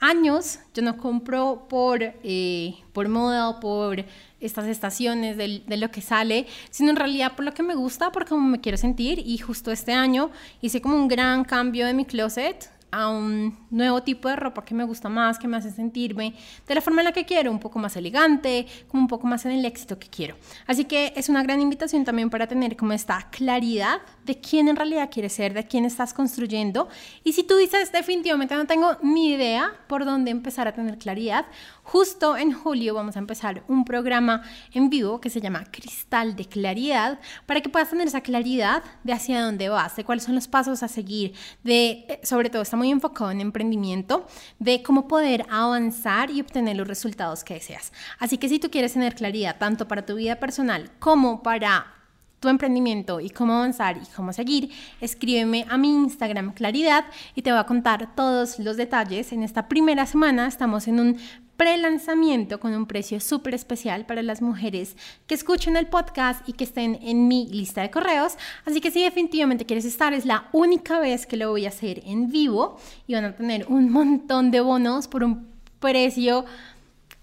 años 0.01 0.59
yo 0.73 0.81
no 0.81 0.97
compro 0.97 1.67
por, 1.69 2.03
eh, 2.03 2.75
por 2.91 3.07
moda 3.07 3.47
o 3.47 3.59
por 3.61 4.03
estas 4.41 4.65
estaciones 4.67 5.37
de, 5.37 5.63
de, 5.65 5.77
lo 5.77 5.91
que 5.91 6.01
sale, 6.01 6.47
sino 6.71 6.89
en 6.89 6.95
realidad 6.97 7.35
por 7.35 7.45
lo 7.45 7.53
que 7.53 7.63
me 7.63 7.75
gusta, 7.75 8.11
por 8.11 8.27
cómo 8.27 8.45
me 8.49 8.59
quiero 8.59 8.77
sentir. 8.77 9.19
Y 9.19 9.37
justo 9.37 9.71
este 9.71 9.93
año 9.93 10.31
hice 10.61 10.81
como 10.81 10.95
un 10.95 11.07
gran 11.07 11.45
cambio 11.45 11.85
de 11.85 11.93
mi 11.93 12.05
closet 12.05 12.69
a 12.91 13.09
un 13.09 13.57
nuevo 13.69 14.03
tipo 14.03 14.27
de 14.27 14.35
ropa 14.35 14.63
que 14.63 14.75
me 14.75 14.83
gusta 14.83 15.09
más, 15.09 15.39
que 15.39 15.47
me 15.47 15.57
hace 15.57 15.71
sentirme 15.71 16.33
de 16.67 16.75
la 16.75 16.81
forma 16.81 17.01
en 17.01 17.05
la 17.05 17.11
que 17.11 17.25
quiero, 17.25 17.51
un 17.51 17.59
poco 17.59 17.79
más 17.79 17.95
elegante, 17.95 18.65
como 18.87 19.03
un 19.03 19.07
poco 19.07 19.27
más 19.27 19.45
en 19.45 19.51
el 19.51 19.65
éxito 19.65 19.97
que 19.97 20.07
quiero. 20.07 20.35
Así 20.67 20.85
que 20.85 21.13
es 21.15 21.29
una 21.29 21.43
gran 21.43 21.61
invitación 21.61 22.03
también 22.03 22.29
para 22.29 22.47
tener 22.47 22.75
como 22.75 22.93
esta 22.93 23.29
claridad 23.31 24.01
de 24.25 24.39
quién 24.39 24.67
en 24.67 24.75
realidad 24.75 25.09
quieres 25.11 25.33
ser, 25.33 25.53
de 25.53 25.65
quién 25.65 25.85
estás 25.85 26.13
construyendo. 26.13 26.89
Y 27.23 27.33
si 27.33 27.43
tú 27.43 27.55
dices 27.55 27.91
definitivamente 27.91 28.55
no 28.55 28.65
tengo 28.65 28.97
ni 29.01 29.33
idea 29.33 29.73
por 29.87 30.05
dónde 30.05 30.31
empezar 30.31 30.67
a 30.67 30.73
tener 30.73 30.97
claridad, 30.97 31.45
justo 31.83 32.37
en 32.37 32.51
julio 32.53 32.93
vamos 32.93 33.15
a 33.15 33.19
empezar 33.19 33.63
un 33.67 33.85
programa 33.85 34.43
en 34.73 34.89
vivo 34.89 35.21
que 35.21 35.29
se 35.29 35.41
llama 35.41 35.63
Cristal 35.71 36.35
de 36.35 36.45
Claridad 36.45 37.19
para 37.45 37.61
que 37.61 37.69
puedas 37.69 37.89
tener 37.89 38.07
esa 38.07 38.21
claridad 38.21 38.83
de 39.03 39.13
hacia 39.13 39.43
dónde 39.43 39.69
vas, 39.69 39.95
de 39.95 40.03
cuáles 40.03 40.23
son 40.23 40.35
los 40.35 40.47
pasos 40.47 40.83
a 40.83 40.87
seguir, 40.87 41.33
de 41.63 42.05
eh, 42.07 42.19
sobre 42.23 42.49
todo 42.49 42.61
esta 42.61 42.77
muy 42.81 42.89
enfocado 42.89 43.29
en 43.29 43.41
emprendimiento, 43.41 44.25
de 44.57 44.81
cómo 44.81 45.07
poder 45.07 45.45
avanzar 45.51 46.31
y 46.31 46.41
obtener 46.41 46.75
los 46.77 46.87
resultados 46.87 47.43
que 47.43 47.53
deseas. 47.53 47.93
Así 48.17 48.39
que 48.39 48.49
si 48.49 48.57
tú 48.57 48.71
quieres 48.71 48.93
tener 48.93 49.13
claridad 49.13 49.57
tanto 49.59 49.87
para 49.87 50.03
tu 50.03 50.15
vida 50.15 50.37
personal 50.37 50.89
como 50.97 51.43
para 51.43 51.93
tu 52.39 52.49
emprendimiento 52.49 53.19
y 53.19 53.29
cómo 53.29 53.53
avanzar 53.53 53.97
y 53.97 54.15
cómo 54.15 54.33
seguir, 54.33 54.71
escríbeme 54.99 55.67
a 55.69 55.77
mi 55.77 55.89
Instagram 55.89 56.53
Claridad 56.53 57.05
y 57.35 57.43
te 57.43 57.51
voy 57.51 57.59
a 57.59 57.65
contar 57.65 58.15
todos 58.15 58.57
los 58.57 58.77
detalles. 58.77 59.31
En 59.31 59.43
esta 59.43 59.67
primera 59.67 60.07
semana 60.07 60.47
estamos 60.47 60.87
en 60.87 60.99
un 60.99 61.17
pre-lanzamiento 61.61 62.59
con 62.59 62.73
un 62.73 62.87
precio 62.87 63.19
súper 63.19 63.53
especial 63.53 64.07
para 64.07 64.23
las 64.23 64.41
mujeres 64.41 64.97
que 65.27 65.35
escuchen 65.35 65.77
el 65.77 65.85
podcast 65.85 66.41
y 66.49 66.53
que 66.53 66.63
estén 66.63 66.97
en 67.03 67.27
mi 67.27 67.45
lista 67.49 67.83
de 67.83 67.91
correos. 67.91 68.33
Así 68.65 68.81
que 68.81 68.89
si 68.89 69.03
definitivamente 69.03 69.67
quieres 69.67 69.85
estar, 69.85 70.11
es 70.11 70.25
la 70.25 70.49
única 70.53 70.99
vez 70.99 71.27
que 71.27 71.37
lo 71.37 71.51
voy 71.51 71.67
a 71.67 71.69
hacer 71.69 72.01
en 72.07 72.31
vivo 72.31 72.79
y 73.05 73.13
van 73.13 73.25
a 73.25 73.35
tener 73.35 73.67
un 73.67 73.91
montón 73.91 74.49
de 74.49 74.59
bonos 74.59 75.07
por 75.07 75.23
un 75.23 75.49
precio 75.79 76.45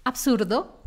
absurdo. 0.05 0.83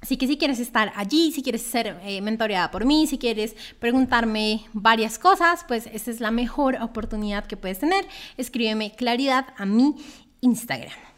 Así 0.00 0.16
que 0.16 0.26
si 0.26 0.38
quieres 0.38 0.58
estar 0.58 0.90
allí, 0.96 1.32
si 1.32 1.42
quieres 1.42 1.60
ser 1.60 2.00
eh, 2.02 2.22
mentoreada 2.22 2.70
por 2.70 2.86
mí, 2.86 3.06
si 3.06 3.18
quieres 3.18 3.56
preguntarme 3.78 4.64
varias 4.72 5.18
cosas, 5.18 5.66
pues 5.68 5.86
esta 5.92 6.10
es 6.10 6.20
la 6.20 6.30
mejor 6.30 6.76
oportunidad 6.80 7.44
que 7.44 7.58
puedes 7.58 7.78
tener. 7.78 8.06
Escríbeme 8.38 8.92
claridad 8.96 9.48
a 9.58 9.66
mi 9.66 9.96
Instagram. 10.40 11.15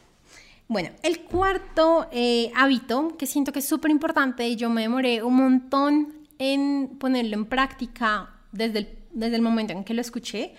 Bueno, 0.68 0.90
el 1.02 1.20
cuarto 1.20 2.09
eh, 2.12 2.52
hábito 2.54 3.16
que 3.16 3.26
siento 3.26 3.52
que 3.52 3.61
es 3.61 3.64
súper 3.66 3.90
importante 3.90 4.46
y 4.46 4.57
yo 4.57 4.68
me 4.68 4.83
demoré 4.83 5.22
un 5.22 5.35
montón 5.37 6.14
en 6.38 6.98
ponerlo 7.00 7.37
en 7.37 7.46
práctica 7.46 8.28
desde 8.52 8.78
el, 8.81 8.98
desde 9.12 9.37
el 9.37 9.42
momento 9.42 9.72
en 9.72 9.83
que 9.83 9.94
lo 9.94 10.02
escuché, 10.02 10.54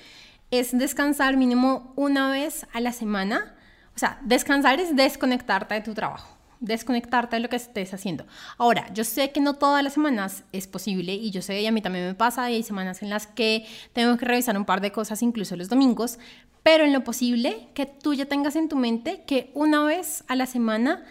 es 0.49 0.75
descansar 0.75 1.37
mínimo 1.37 1.93
una 1.95 2.31
vez 2.31 2.65
a 2.73 2.79
la 2.79 2.91
semana. 2.91 3.55
O 3.95 3.99
sea, 3.99 4.19
descansar 4.23 4.79
es 4.79 4.95
desconectarte 4.95 5.75
de 5.75 5.81
tu 5.81 5.93
trabajo 5.93 6.38
desconectarte 6.59 7.35
de 7.35 7.41
lo 7.41 7.49
que 7.49 7.55
estés 7.55 7.93
haciendo. 7.93 8.25
Ahora, 8.57 8.91
yo 8.93 9.03
sé 9.03 9.31
que 9.31 9.39
no 9.39 9.53
todas 9.53 9.83
las 9.83 9.93
semanas 9.93 10.43
es 10.51 10.67
posible 10.67 11.13
y 11.13 11.31
yo 11.31 11.41
sé, 11.41 11.61
y 11.61 11.67
a 11.67 11.71
mí 11.71 11.81
también 11.81 12.05
me 12.05 12.15
pasa, 12.15 12.49
y 12.51 12.55
hay 12.55 12.63
semanas 12.63 13.01
en 13.01 13.09
las 13.09 13.27
que 13.27 13.65
tengo 13.93 14.17
que 14.17 14.25
revisar 14.25 14.57
un 14.57 14.65
par 14.65 14.81
de 14.81 14.91
cosas, 14.91 15.21
incluso 15.21 15.55
los 15.55 15.69
domingos, 15.69 16.19
pero 16.63 16.83
en 16.83 16.93
lo 16.93 17.03
posible 17.03 17.69
que 17.73 17.85
tú 17.85 18.13
ya 18.13 18.25
tengas 18.25 18.55
en 18.55 18.69
tu 18.69 18.75
mente 18.75 19.23
que 19.25 19.51
una 19.53 19.83
vez 19.83 20.23
a 20.27 20.35
la 20.35 20.45
semana 20.45 21.03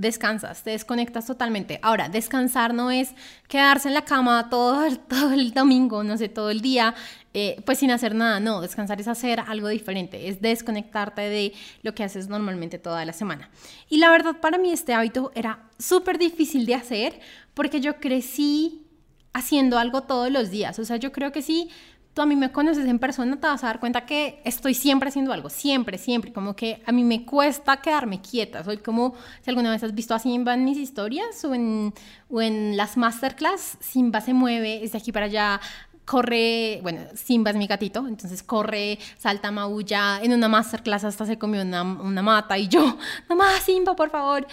descansas, 0.00 0.62
te 0.62 0.70
desconectas 0.70 1.26
totalmente. 1.26 1.78
Ahora, 1.82 2.08
descansar 2.08 2.72
no 2.72 2.90
es 2.90 3.10
quedarse 3.48 3.88
en 3.88 3.94
la 3.94 4.04
cama 4.04 4.48
todo 4.48 4.84
el, 4.84 4.98
todo 5.14 5.32
el 5.32 5.52
domingo, 5.52 6.02
no 6.02 6.16
sé, 6.16 6.28
todo 6.28 6.50
el 6.50 6.60
día, 6.60 6.94
eh, 7.34 7.60
pues 7.66 7.78
sin 7.78 7.90
hacer 7.90 8.14
nada. 8.14 8.40
No, 8.40 8.60
descansar 8.60 9.00
es 9.00 9.08
hacer 9.08 9.40
algo 9.40 9.68
diferente, 9.68 10.28
es 10.28 10.40
desconectarte 10.40 11.22
de 11.22 11.52
lo 11.82 11.94
que 11.94 12.02
haces 12.02 12.28
normalmente 12.28 12.78
toda 12.78 13.04
la 13.04 13.12
semana. 13.12 13.50
Y 13.88 13.98
la 13.98 14.10
verdad, 14.10 14.40
para 14.40 14.58
mí 14.58 14.72
este 14.72 14.94
hábito 14.94 15.30
era 15.34 15.68
súper 15.78 16.18
difícil 16.18 16.64
de 16.66 16.74
hacer 16.74 17.20
porque 17.54 17.80
yo 17.80 17.96
crecí 17.96 18.86
haciendo 19.32 19.78
algo 19.78 20.02
todos 20.02 20.30
los 20.30 20.50
días. 20.50 20.78
O 20.78 20.84
sea, 20.84 20.96
yo 20.96 21.12
creo 21.12 21.30
que 21.30 21.42
sí 21.42 21.68
tú 22.14 22.22
a 22.22 22.26
mí 22.26 22.36
me 22.36 22.50
conoces 22.50 22.86
en 22.86 22.98
persona, 22.98 23.38
te 23.38 23.46
vas 23.46 23.62
a 23.62 23.68
dar 23.68 23.80
cuenta 23.80 24.04
que 24.04 24.40
estoy 24.44 24.74
siempre 24.74 25.08
haciendo 25.08 25.32
algo, 25.32 25.48
siempre, 25.48 25.98
siempre, 25.98 26.32
como 26.32 26.56
que 26.56 26.82
a 26.86 26.92
mí 26.92 27.04
me 27.04 27.24
cuesta 27.24 27.80
quedarme 27.80 28.20
quieta, 28.20 28.64
soy 28.64 28.78
como, 28.78 29.14
si 29.42 29.50
alguna 29.50 29.70
vez 29.70 29.82
has 29.84 29.94
visto 29.94 30.14
a 30.14 30.18
Simba 30.18 30.54
en 30.54 30.64
mis 30.64 30.78
historias 30.78 31.44
o 31.44 31.54
en, 31.54 31.94
o 32.28 32.42
en 32.42 32.76
las 32.76 32.96
masterclass, 32.96 33.78
Simba 33.80 34.20
se 34.20 34.34
mueve, 34.34 34.82
es 34.82 34.92
de 34.92 34.98
aquí 34.98 35.12
para 35.12 35.26
allá, 35.26 35.60
corre, 36.04 36.80
bueno, 36.82 37.02
Simba 37.14 37.52
es 37.52 37.56
mi 37.56 37.68
gatito, 37.68 38.06
entonces 38.08 38.42
corre, 38.42 38.98
salta, 39.16 39.52
maulla, 39.52 40.20
en 40.20 40.32
una 40.32 40.48
masterclass 40.48 41.04
hasta 41.04 41.26
se 41.26 41.38
comió 41.38 41.62
una, 41.62 41.82
una 41.82 42.22
mata 42.22 42.58
y 42.58 42.66
yo, 42.66 42.98
mamá, 43.28 43.52
Simba, 43.64 43.94
por 43.94 44.10
favor. 44.10 44.46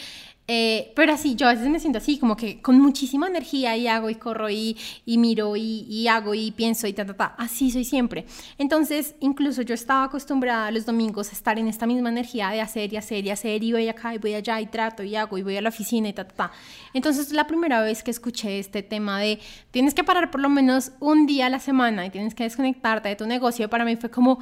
Eh, 0.50 0.94
pero 0.96 1.12
así, 1.12 1.36
yo 1.36 1.46
a 1.46 1.54
veces 1.54 1.68
me 1.68 1.78
siento 1.78 1.98
así, 1.98 2.18
como 2.18 2.38
que 2.38 2.62
con 2.62 2.80
muchísima 2.80 3.28
energía 3.28 3.76
y 3.76 3.88
hago 3.88 4.10
y 4.10 4.16
corro 4.16 4.50
y, 4.50 4.78
miro 5.06 5.58
y, 5.58 5.86
y, 5.90 6.08
hago 6.08 6.34
y 6.34 6.52
pienso 6.52 6.88
y 6.88 6.94
ta, 6.94 7.06
ta, 7.06 7.14
ta. 7.16 7.36
Así 7.38 7.70
soy 7.70 7.84
siempre. 7.84 8.26
Entonces, 8.58 9.16
incluso 9.20 9.62
yo 9.62 9.74
estaba 9.74 10.06
acostumbrada 10.06 10.72
los 10.72 10.86
domingos 10.86 11.30
a 11.30 11.32
estar 11.34 11.60
en 11.60 11.68
esta 11.68 11.86
misma 11.86 12.10
energía 12.10 12.50
de 12.50 12.62
hacer 12.62 12.94
y 12.94 12.98
hacer 12.98 13.26
y 13.26 13.30
hacer 13.30 13.62
y 13.62 13.74
voy 13.74 13.90
acá 13.90 14.16
y 14.16 14.20
voy 14.20 14.36
allá 14.36 14.62
y 14.62 14.68
trato 14.68 15.04
y 15.04 15.18
hago 15.18 15.38
y 15.38 15.44
voy 15.44 15.58
a 15.58 15.62
la 15.62 15.70
oficina 15.70 16.08
y 16.08 16.14
ta, 16.14 16.26
ta, 16.26 16.36
ta. 16.36 16.52
Entonces, 16.94 17.34
la 17.34 17.46
primera 17.46 17.82
vez 17.82 18.02
que 18.02 18.12
escuché 18.12 18.60
este 18.60 18.84
tema 18.84 19.20
de 19.20 19.40
tienes 19.72 19.94
que 19.94 20.06
parar 20.06 20.32
por 20.32 20.40
lo 20.40 20.48
menos 20.48 20.94
un 21.02 21.26
día 21.26 21.48
a 21.48 21.50
la 21.50 21.60
semana 21.60 22.06
y 22.06 22.10
tienes 22.10 22.34
que 22.34 22.44
desconectarte 22.44 23.10
de 23.10 23.18
tu 23.18 23.28
negocio, 23.28 23.70
para 23.70 23.84
mí 23.84 23.98
fue 23.98 24.10
como, 24.10 24.40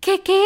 ¿qué, 0.00 0.20
qué? 0.20 0.42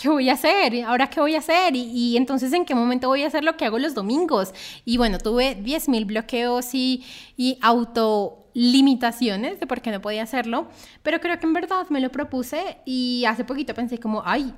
¿Qué 0.00 0.08
voy 0.08 0.30
a 0.30 0.34
hacer? 0.34 0.84
¿Ahora 0.84 1.10
qué 1.10 1.20
voy 1.20 1.34
a 1.34 1.38
hacer? 1.40 1.74
Y, 1.74 2.16
entonces, 2.16 2.52
¿en 2.52 2.64
qué 2.64 2.72
momento 2.74 3.08
voy 3.08 3.24
a 3.24 3.26
hacer 3.26 3.42
lo 3.42 3.56
que 3.56 3.64
hago 3.64 3.80
los 3.80 3.94
domingos? 3.94 4.54
Y 4.84 4.96
bueno, 4.96 5.18
tuve 5.18 5.56
10.000 5.60 6.06
bloqueos 6.06 6.72
y, 6.72 7.04
y 7.36 7.58
autolimitaciones 7.60 9.58
de 9.58 9.66
por 9.66 9.80
qué 9.80 9.90
no 9.90 10.00
podía 10.00 10.22
hacerlo, 10.22 10.68
pero 11.02 11.18
creo 11.18 11.40
que 11.40 11.46
en 11.46 11.52
verdad 11.52 11.88
me 11.90 12.00
lo 12.00 12.12
propuse 12.12 12.78
y 12.86 13.24
hace 13.26 13.44
poquito 13.44 13.74
pensé 13.74 13.98
como, 13.98 14.22
ay, 14.24 14.54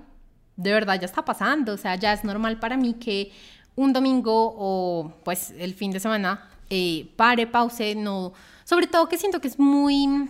de 0.56 0.72
verdad 0.72 1.00
ya 1.00 1.06
está 1.06 1.24
pasando, 1.24 1.72
o 1.72 1.78
sea, 1.78 1.94
ya 1.94 2.12
es 2.12 2.22
normal 2.22 2.58
para 2.58 2.76
mí 2.76 2.92
que 2.94 3.32
un 3.76 3.94
domingo 3.94 4.54
o 4.58 5.14
pues 5.24 5.54
el 5.58 5.72
fin 5.72 5.90
de 5.90 6.00
semana 6.00 6.50
eh, 6.68 7.10
pare, 7.16 7.46
pause, 7.46 7.94
no, 7.96 8.34
sobre 8.64 8.88
todo 8.88 9.08
que 9.08 9.16
siento 9.16 9.40
que 9.40 9.48
es 9.48 9.58
muy 9.58 10.28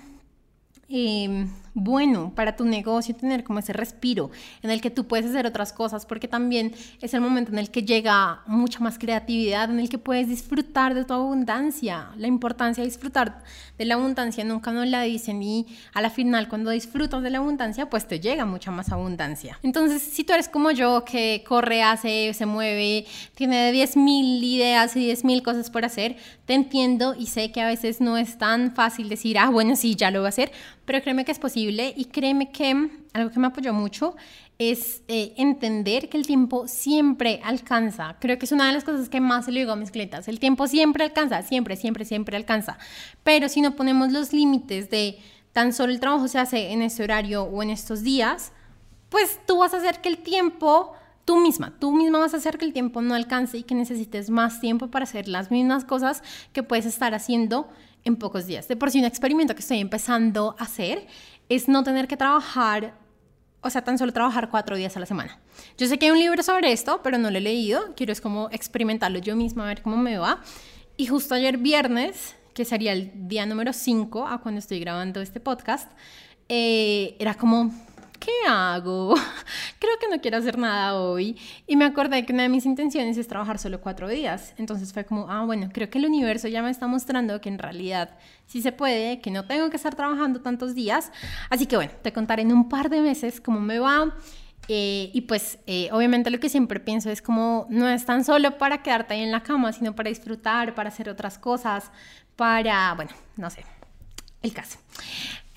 Em, 0.93 1.49
bueno 1.81 2.33
para 2.35 2.57
tu 2.57 2.65
negocio 2.65 3.15
tener 3.15 3.45
como 3.45 3.59
ese 3.59 3.73
respiro 3.73 4.31
en 4.63 4.71
el 4.71 4.81
que 4.81 4.91
tú 4.91 5.07
puedes 5.07 5.27
hacer 5.27 5.47
otras 5.47 5.73
cosas 5.73 6.07
porque 6.07 6.29
también 6.29 6.75
es 7.01 7.15
el 7.15 7.21
momento 7.21 7.53
en 7.53 7.59
el 7.59 7.71
que 7.71 7.83
llega 7.83 8.43
mucha 8.47 8.81
más 8.81 8.99
creatividad, 8.99 9.71
en 9.71 9.81
el 9.81 9.89
que 9.89 9.99
puedes 9.99 10.29
disfrutar 10.29 10.95
de 10.95 11.05
tu 11.05 11.15
abundancia. 11.15 12.11
La 12.17 12.27
importancia 12.27 12.83
de 12.83 12.89
disfrutar 12.89 13.43
de 13.79 13.85
la 13.85 13.95
abundancia 13.95 14.45
nunca 14.45 14.73
nos 14.73 14.87
la 14.87 15.03
dicen 15.03 15.43
y 15.43 15.67
a 15.95 16.01
la 16.01 16.11
final 16.11 16.49
cuando 16.49 16.71
disfrutas 16.71 17.23
de 17.23 17.31
la 17.31 17.39
abundancia 17.39 17.89
pues 17.89 18.07
te 18.07 18.21
llega 18.21 18.45
mucha 18.45 18.71
más 18.71 18.91
abundancia. 18.91 19.59
Entonces 19.63 20.03
si 20.03 20.25
tú 20.25 20.33
eres 20.33 20.49
como 20.49 20.71
yo 20.71 21.05
que 21.05 21.45
corre, 21.47 21.83
hace, 21.83 22.33
se 22.35 22.47
mueve, 22.47 23.07
tiene 23.35 23.73
10.000 23.73 24.43
ideas 24.43 24.97
y 24.97 25.11
10.000 25.11 25.43
cosas 25.43 25.71
por 25.71 25.85
hacer, 25.85 26.17
te 26.47 26.55
entiendo 26.55 27.15
y 27.19 27.27
sé 27.27 27.53
que 27.53 27.61
a 27.61 27.67
veces 27.67 28.01
no 28.01 28.17
es 28.17 28.39
tan 28.39 28.75
fácil 28.75 29.09
decir, 29.09 29.39
ah, 29.39 29.51
bueno, 29.51 29.77
sí, 29.77 29.95
ya 29.95 30.11
lo 30.11 30.21
voy 30.21 30.27
a 30.27 30.29
hacer, 30.31 30.53
pero 30.91 31.05
créeme 31.05 31.25
que 31.25 31.31
es 31.31 31.39
posible 31.39 31.95
y 31.97 32.07
créeme 32.07 32.51
que 32.51 32.91
algo 33.13 33.31
que 33.31 33.39
me 33.39 33.47
apoyó 33.47 33.73
mucho 33.73 34.17
es 34.59 35.05
eh, 35.07 35.35
entender 35.37 36.09
que 36.09 36.17
el 36.17 36.27
tiempo 36.27 36.67
siempre 36.67 37.41
alcanza. 37.45 38.17
Creo 38.19 38.41
que 38.41 38.47
es 38.47 38.51
una 38.51 38.67
de 38.67 38.73
las 38.73 38.83
cosas 38.83 39.09
que 39.09 39.21
más 39.21 39.45
se 39.45 39.53
le 39.53 39.61
digo 39.61 39.71
a 39.71 39.77
mis 39.77 39.93
clientes. 39.93 40.27
El 40.27 40.41
tiempo 40.41 40.67
siempre 40.67 41.05
alcanza, 41.05 41.43
siempre, 41.43 41.77
siempre, 41.77 42.05
siempre 42.05 42.37
alcanza. 42.37 42.77
Pero 43.23 43.49
si 43.49 43.61
no 43.61 43.77
ponemos 43.77 44.11
los 44.11 44.33
límites 44.33 44.91
de 44.91 45.21
tan 45.53 45.73
solo 45.73 45.93
el 45.93 46.01
trabajo 46.01 46.27
se 46.27 46.41
hace 46.41 46.73
en 46.73 46.83
este 46.83 47.05
horario 47.05 47.45
o 47.45 47.63
en 47.63 47.71
estos 47.71 48.03
días, 48.03 48.51
pues 49.11 49.39
tú 49.47 49.59
vas 49.59 49.73
a 49.75 49.77
hacer 49.77 50.01
que 50.01 50.09
el 50.09 50.19
tiempo 50.19 50.93
tú 51.25 51.37
misma, 51.37 51.73
tú 51.79 51.93
misma 51.93 52.19
vas 52.19 52.35
a 52.35 52.39
hacer 52.39 52.59
que 52.59 52.65
el 52.65 52.73
tiempo 52.73 53.01
no 53.01 53.15
alcance 53.15 53.59
y 53.59 53.63
que 53.63 53.77
necesites 53.77 54.29
más 54.29 54.61
tiempo 54.61 54.89
para 54.89 55.05
hacer 55.05 55.29
las 55.29 55.53
mismas 55.53 55.85
cosas 55.85 56.25
que 56.53 56.65
puedes 56.65 56.87
estar 56.87 57.15
haciendo 57.15 57.69
en 58.05 58.17
pocos 58.17 58.47
días. 58.47 58.69
De 58.69 58.77
por 58.77 58.91
sí, 58.91 58.99
un 58.99 59.05
experimento 59.05 59.55
que 59.55 59.61
estoy 59.61 59.79
empezando 59.79 60.55
a 60.59 60.65
hacer 60.65 61.07
es 61.49 61.69
no 61.69 61.83
tener 61.83 62.09
que 62.09 62.17
trabajar, 62.17 62.95
o 63.61 63.71
sea, 63.71 63.83
tan 63.83 63.99
solo 63.99 64.13
trabajar 64.13 64.51
cuatro 64.51 64.77
días 64.77 64.97
a 64.97 65.01
la 65.01 65.07
semana. 65.07 65.39
Yo 65.77 65.87
sé 65.87 65.99
que 65.99 66.07
hay 66.07 66.13
un 66.13 66.19
libro 66.19 66.43
sobre 66.43 66.73
esto, 66.73 67.01
pero 67.03 67.19
no 67.19 67.31
lo 67.31 67.39
he 67.39 67.41
leído. 67.41 67.95
Quiero 67.97 68.13
es 68.13 68.21
como 68.21 68.49
experimentarlo 68.51 69.19
yo 69.19 69.37
misma, 69.37 69.65
a 69.65 69.67
ver 69.67 69.83
cómo 69.83 69.97
me 69.97 70.19
va. 70.19 70.43
Y 70.97 71.07
justo 71.07 71.35
ayer 71.35 71.59
viernes, 71.59 72.37
que 72.55 72.65
sería 72.65 72.93
el 72.93 73.13
día 73.29 73.47
número 73.47 73.73
5 73.73 74.27
a 74.27 74.41
cuando 74.41 74.59
estoy 74.59 74.81
grabando 74.81 75.21
este 75.21 75.41
podcast, 75.41 75.91
eh, 76.49 77.17
era 77.19 77.35
como, 77.35 77.73
¿qué 78.21 78.31
hago? 78.49 79.15
Creo 79.81 79.99
que 79.99 80.09
no 80.09 80.21
quiero 80.21 80.37
hacer 80.37 80.59
nada 80.59 80.95
hoy. 80.95 81.37
Y 81.67 81.77
me 81.77 81.87
acordé 81.87 82.25
que 82.25 82.33
una 82.33 82.45
de 82.45 82.49
mis 82.49 82.67
intenciones 82.67 83.17
es 83.17 83.27
trabajar 83.27 83.59
solo 83.59 83.81
cuatro 83.81 84.09
días. 84.09 84.55
Entonces 84.59 84.93
fue 84.93 85.05
como, 85.05 85.29
ah, 85.29 85.45
bueno, 85.45 85.71
creo 85.73 85.91
que 85.91 85.99
el 85.99 86.07
universo 86.07 86.47
ya 86.47 86.63
me 86.63 86.71
está 86.71 86.87
mostrando 86.87 87.41
que 87.41 87.49
en 87.49 87.59
realidad 87.59 88.11
sí 88.47 88.63
se 88.63 88.73
puede, 88.73 89.21
que 89.21 89.31
no 89.31 89.47
tengo 89.47 89.71
que 89.71 89.77
estar 89.77 89.95
trabajando 89.95 90.41
tantos 90.41 90.75
días. 90.75 91.11
Así 91.49 91.67
que 91.67 91.77
bueno, 91.77 91.93
te 92.03 92.13
contaré 92.13 92.43
en 92.43 92.53
un 92.53 92.69
par 92.69 92.91
de 92.91 93.01
meses 93.01 93.41
cómo 93.41 93.59
me 93.59 93.79
va. 93.79 94.15
Eh, 94.69 95.11
y 95.13 95.23
pues 95.23 95.59
eh, 95.67 95.89
obviamente 95.91 96.31
lo 96.31 96.39
que 96.39 96.49
siempre 96.49 96.79
pienso 96.79 97.11
es 97.11 97.23
como 97.23 97.67
no 97.71 97.89
es 97.89 98.05
tan 98.05 98.25
solo 98.25 98.57
para 98.57 98.83
quedarte 98.83 99.15
ahí 99.15 99.23
en 99.23 99.33
la 99.33 99.43
cama, 99.43 99.73
sino 99.73 99.97
para 99.97 100.11
disfrutar, 100.11 100.75
para 100.75 100.91
hacer 100.91 101.09
otras 101.09 101.39
cosas, 101.39 101.91
para, 102.37 102.95
bueno, 102.95 103.11
no 103.37 103.51
sé, 103.51 103.65
el 104.43 104.53
caso. 104.53 104.79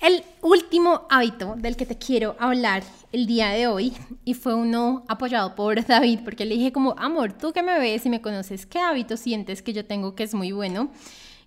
El 0.04 0.22
último 0.42 1.06
hábito 1.08 1.54
del 1.56 1.78
que 1.78 1.86
te 1.86 1.96
quiero 1.96 2.36
hablar 2.38 2.82
el 3.10 3.26
día 3.26 3.48
de 3.48 3.68
hoy, 3.68 3.94
y 4.26 4.34
fue 4.34 4.54
uno 4.54 5.02
apoyado 5.08 5.54
por 5.54 5.82
David, 5.86 6.20
porque 6.26 6.44
le 6.44 6.56
dije 6.56 6.72
como, 6.72 6.94
amor, 6.98 7.32
tú 7.32 7.54
que 7.54 7.62
me 7.62 7.78
ves 7.78 8.04
y 8.04 8.10
me 8.10 8.20
conoces, 8.20 8.66
¿qué 8.66 8.80
hábito 8.80 9.16
sientes 9.16 9.62
que 9.62 9.72
yo 9.72 9.86
tengo 9.86 10.14
que 10.14 10.24
es 10.24 10.34
muy 10.34 10.52
bueno? 10.52 10.90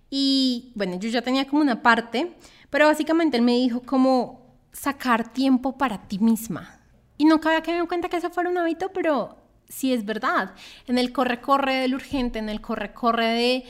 Y 0.09 0.71
bueno, 0.73 0.97
yo 0.97 1.07
ya 1.07 1.21
tenía 1.21 1.45
como 1.45 1.61
una 1.61 1.83
parte, 1.83 2.33
pero 2.71 2.87
básicamente 2.87 3.37
él 3.37 3.43
me 3.43 3.51
dijo 3.51 3.83
como 3.83 4.57
sacar 4.71 5.31
tiempo 5.31 5.77
para 5.77 6.07
ti 6.07 6.17
misma. 6.17 6.79
Y 7.15 7.25
nunca 7.25 7.49
había 7.49 7.61
que 7.61 7.79
me 7.79 7.87
cuenta 7.87 8.09
que 8.09 8.17
eso 8.17 8.31
fuera 8.31 8.49
un 8.49 8.57
hábito, 8.57 8.89
pero 8.91 9.37
sí 9.69 9.93
es 9.93 10.03
verdad. 10.03 10.55
En 10.87 10.97
el 10.97 11.13
corre-corre 11.13 11.75
del 11.75 11.93
urgente, 11.93 12.39
en 12.39 12.49
el 12.49 12.59
corre-corre 12.59 13.27
de 13.27 13.65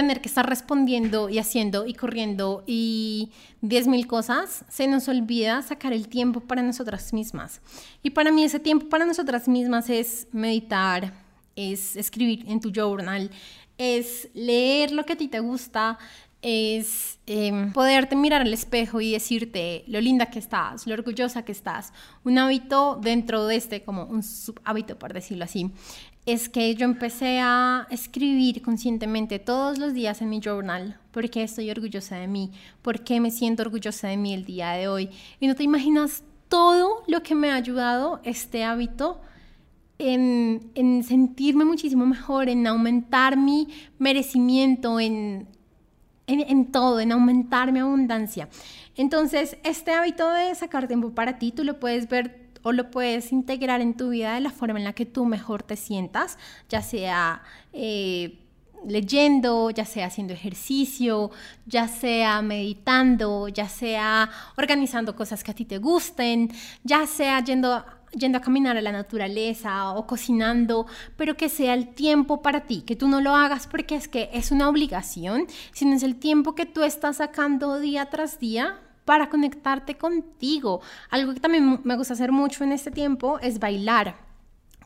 tener 0.00 0.20
que 0.20 0.28
estar 0.28 0.48
respondiendo 0.48 1.28
y 1.28 1.38
haciendo 1.38 1.86
y 1.86 1.94
corriendo 1.94 2.64
y 2.66 3.30
10.000 3.62 4.06
cosas, 4.06 4.64
se 4.68 4.86
nos 4.86 5.08
olvida 5.08 5.62
sacar 5.62 5.92
el 5.92 6.08
tiempo 6.08 6.40
para 6.40 6.62
nosotras 6.62 7.12
mismas. 7.12 7.60
Y 8.02 8.10
para 8.10 8.30
mí 8.30 8.44
ese 8.44 8.60
tiempo 8.60 8.88
para 8.88 9.04
nosotras 9.04 9.48
mismas 9.48 9.90
es 9.90 10.28
meditar, 10.32 11.12
es 11.56 11.96
escribir 11.96 12.44
en 12.48 12.60
tu 12.60 12.70
journal, 12.70 13.30
es 13.76 14.28
leer 14.34 14.92
lo 14.92 15.04
que 15.04 15.14
a 15.14 15.16
ti 15.16 15.28
te 15.28 15.40
gusta, 15.40 15.98
es 16.40 17.18
em, 17.26 17.72
poderte 17.72 18.14
mirar 18.14 18.42
al 18.42 18.52
espejo 18.52 19.00
y 19.00 19.12
decirte 19.12 19.82
lo 19.88 20.00
linda 20.00 20.26
que 20.26 20.38
estás, 20.38 20.86
lo 20.86 20.94
orgullosa 20.94 21.44
que 21.44 21.52
estás. 21.52 21.92
Un 22.22 22.38
hábito 22.38 22.98
dentro 23.02 23.46
de 23.46 23.56
este, 23.56 23.82
como 23.82 24.04
un 24.04 24.22
hábito 24.64 24.98
por 24.98 25.12
decirlo 25.12 25.44
así, 25.44 25.72
es 26.28 26.50
que 26.50 26.74
yo 26.74 26.84
empecé 26.84 27.40
a 27.40 27.86
escribir 27.90 28.60
conscientemente 28.60 29.38
todos 29.38 29.78
los 29.78 29.94
días 29.94 30.20
en 30.20 30.28
mi 30.28 30.40
journal 30.40 31.00
por 31.10 31.30
qué 31.30 31.42
estoy 31.42 31.70
orgullosa 31.70 32.16
de 32.16 32.28
mí, 32.28 32.52
por 32.82 33.02
qué 33.02 33.18
me 33.18 33.30
siento 33.30 33.62
orgullosa 33.62 34.08
de 34.08 34.18
mí 34.18 34.34
el 34.34 34.44
día 34.44 34.72
de 34.72 34.88
hoy. 34.88 35.08
Y 35.40 35.46
no 35.46 35.54
te 35.54 35.62
imaginas 35.62 36.22
todo 36.48 37.02
lo 37.06 37.22
que 37.22 37.34
me 37.34 37.50
ha 37.50 37.54
ayudado 37.54 38.20
este 38.24 38.62
hábito 38.62 39.22
en, 39.96 40.70
en 40.74 41.02
sentirme 41.02 41.64
muchísimo 41.64 42.04
mejor, 42.04 42.50
en 42.50 42.66
aumentar 42.66 43.38
mi 43.38 43.68
merecimiento, 43.98 45.00
en, 45.00 45.48
en, 46.26 46.40
en 46.40 46.66
todo, 46.70 47.00
en 47.00 47.10
aumentar 47.10 47.72
mi 47.72 47.78
abundancia. 47.78 48.50
Entonces, 48.96 49.56
este 49.64 49.92
hábito 49.92 50.28
de 50.28 50.54
sacar 50.54 50.88
tiempo 50.88 51.10
para 51.12 51.38
ti, 51.38 51.52
tú 51.52 51.64
lo 51.64 51.80
puedes 51.80 52.06
ver 52.06 52.47
lo 52.72 52.90
puedes 52.90 53.32
integrar 53.32 53.80
en 53.80 53.96
tu 53.96 54.10
vida 54.10 54.34
de 54.34 54.40
la 54.40 54.50
forma 54.50 54.78
en 54.78 54.84
la 54.84 54.92
que 54.92 55.06
tú 55.06 55.24
mejor 55.24 55.62
te 55.62 55.76
sientas, 55.76 56.38
ya 56.68 56.82
sea 56.82 57.42
eh, 57.72 58.38
leyendo, 58.86 59.70
ya 59.70 59.84
sea 59.84 60.06
haciendo 60.06 60.32
ejercicio, 60.32 61.30
ya 61.66 61.88
sea 61.88 62.42
meditando, 62.42 63.48
ya 63.48 63.68
sea 63.68 64.30
organizando 64.56 65.16
cosas 65.16 65.42
que 65.42 65.50
a 65.50 65.54
ti 65.54 65.64
te 65.64 65.78
gusten, 65.78 66.50
ya 66.84 67.06
sea 67.06 67.42
yendo 67.44 67.84
yendo 68.12 68.38
a 68.38 68.40
caminar 68.40 68.76
a 68.76 68.80
la 68.80 68.90
naturaleza 68.90 69.92
o 69.92 70.06
cocinando, 70.06 70.86
pero 71.16 71.36
que 71.36 71.50
sea 71.50 71.74
el 71.74 71.88
tiempo 71.88 72.40
para 72.40 72.60
ti, 72.60 72.80
que 72.80 72.96
tú 72.96 73.06
no 73.06 73.20
lo 73.20 73.34
hagas 73.34 73.66
porque 73.66 73.96
es 73.96 74.08
que 74.08 74.30
es 74.32 74.50
una 74.50 74.68
obligación, 74.68 75.46
sino 75.72 75.94
es 75.94 76.02
el 76.02 76.16
tiempo 76.16 76.54
que 76.54 76.64
tú 76.64 76.84
estás 76.84 77.18
sacando 77.18 77.78
día 77.78 78.06
tras 78.06 78.38
día 78.38 78.78
para 79.08 79.30
conectarte 79.30 79.96
contigo. 79.96 80.82
Algo 81.08 81.32
que 81.32 81.40
también 81.40 81.80
me 81.82 81.96
gusta 81.96 82.12
hacer 82.12 82.30
mucho 82.30 82.62
en 82.62 82.72
este 82.72 82.90
tiempo 82.90 83.38
es 83.38 83.58
bailar. 83.58 84.16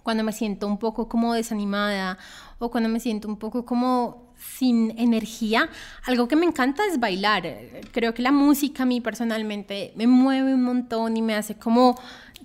Cuando 0.05 0.23
me 0.23 0.31
siento 0.31 0.69
un 0.69 0.79
poco 0.79 1.09
como 1.09 1.35
desanimada 1.35 2.19
o 2.61 2.71
cuando 2.71 2.89
me 2.89 3.01
siento 3.01 3.27
un 3.27 3.37
poco 3.37 3.65
como 3.65 4.33
sin 4.37 4.97
energía, 4.97 5.69
algo 6.07 6.29
que 6.29 6.37
me 6.37 6.47
encanta 6.47 6.85
es 6.87 7.01
bailar. 7.01 7.43
Creo 7.91 8.15
que 8.15 8.23
la 8.23 8.31
música 8.31 8.85
a 8.85 8.87
mí 8.87 9.01
personalmente 9.01 9.93
me 9.97 10.07
mueve 10.07 10.55
un 10.55 10.63
montón 10.63 11.17
y 11.17 11.23
me 11.23 11.35
hace 11.35 11.57
como 11.57 11.99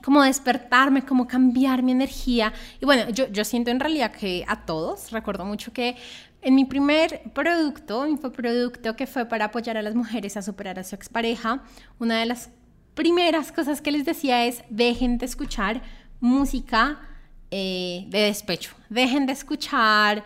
como 0.08 0.24
despertarme, 0.24 1.02
como 1.02 1.28
cambiar 1.28 1.84
mi 1.84 1.92
energía. 1.92 2.54
Y 2.80 2.86
bueno, 2.86 3.10
yo, 3.10 3.28
yo 3.28 3.44
siento 3.44 3.72
en 3.72 3.82
realidad 3.82 4.10
que 4.14 4.46
a 4.48 4.66
todos, 4.66 5.12
recuerdo 5.12 5.44
mucho 5.44 5.74
que 5.74 5.98
en 6.42 6.56
mi 6.56 6.64
primer 6.64 7.24
producto, 7.34 8.08
producto 8.34 8.96
que 8.96 9.06
fue 9.06 9.26
para 9.26 9.44
apoyar 9.44 9.76
a 9.76 9.82
las 9.82 9.96
mujeres 9.96 10.38
a 10.38 10.42
superar 10.42 10.80
a 10.80 10.86
su 10.86 10.96
expareja, 10.96 11.62
una 12.00 12.22
de 12.22 12.26
las 12.26 12.52
primeras 12.94 13.52
cosas 13.52 13.82
que 13.82 13.92
les 13.92 14.06
decía 14.06 14.46
es 14.46 14.64
dejen 14.70 15.18
de 15.18 15.26
escuchar 15.26 15.82
música 16.22 17.02
eh, 17.52 18.06
de 18.08 18.20
despecho, 18.20 18.76
dejen 18.88 19.26
de 19.26 19.34
escuchar 19.34 20.24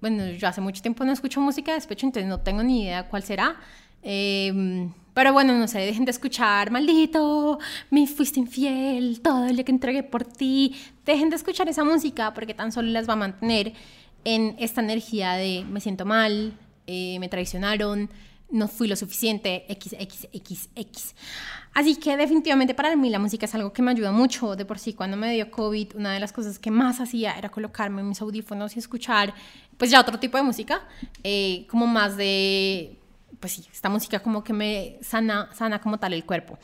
bueno, 0.00 0.30
yo 0.30 0.46
hace 0.46 0.60
mucho 0.60 0.80
tiempo 0.80 1.04
no 1.04 1.10
escucho 1.10 1.40
música 1.40 1.72
de 1.72 1.78
despecho, 1.78 2.06
entonces 2.06 2.28
no 2.28 2.38
tengo 2.38 2.62
ni 2.62 2.84
idea 2.84 3.08
cuál 3.08 3.24
será. 3.24 3.56
Em, 4.00 4.92
pero 5.18 5.32
bueno, 5.32 5.52
no 5.58 5.66
sé, 5.66 5.80
dejen 5.80 6.04
de 6.04 6.12
escuchar, 6.12 6.70
maldito, 6.70 7.58
me 7.90 8.06
fuiste 8.06 8.38
infiel, 8.38 9.20
todo 9.20 9.52
lo 9.52 9.64
que 9.64 9.72
entregué 9.72 10.04
por 10.04 10.22
ti. 10.22 10.76
Dejen 11.04 11.28
de 11.28 11.34
escuchar 11.34 11.68
esa 11.68 11.82
música 11.82 12.32
porque 12.34 12.54
tan 12.54 12.70
solo 12.70 12.88
las 12.90 13.08
va 13.08 13.14
a 13.14 13.16
mantener 13.16 13.72
en 14.24 14.54
esta 14.60 14.80
energía 14.80 15.32
de 15.32 15.64
me 15.68 15.80
siento 15.80 16.04
mal, 16.04 16.52
eh, 16.86 17.18
me 17.18 17.28
traicionaron, 17.28 18.08
no 18.48 18.68
fui 18.68 18.86
lo 18.86 18.94
suficiente, 18.94 19.64
x, 19.68 19.96
x, 19.98 20.28
x, 20.32 20.68
x. 20.76 21.16
Así 21.74 21.96
que 21.96 22.16
definitivamente 22.16 22.72
para 22.72 22.94
mí 22.94 23.10
la 23.10 23.18
música 23.18 23.46
es 23.46 23.54
algo 23.56 23.72
que 23.72 23.82
me 23.82 23.90
ayuda 23.90 24.12
mucho. 24.12 24.54
De 24.54 24.64
por 24.64 24.78
sí, 24.78 24.92
cuando 24.92 25.16
me 25.16 25.34
dio 25.34 25.50
COVID, 25.50 25.96
una 25.96 26.12
de 26.12 26.20
las 26.20 26.32
cosas 26.32 26.60
que 26.60 26.70
más 26.70 27.00
hacía 27.00 27.32
era 27.32 27.48
colocarme 27.48 28.04
mis 28.04 28.20
audífonos 28.20 28.76
y 28.76 28.78
escuchar, 28.78 29.34
pues 29.78 29.90
ya 29.90 30.00
otro 30.00 30.20
tipo 30.20 30.36
de 30.38 30.44
música, 30.44 30.80
eh, 31.24 31.66
como 31.68 31.88
más 31.88 32.16
de, 32.16 32.97
pues 33.40 33.52
sí, 33.52 33.66
esta 33.72 33.88
música 33.88 34.20
como 34.20 34.42
que 34.42 34.52
me 34.52 34.98
sana, 35.00 35.50
sana 35.54 35.80
como 35.80 35.98
tal 35.98 36.12
el 36.12 36.24
cuerpo. 36.24 36.58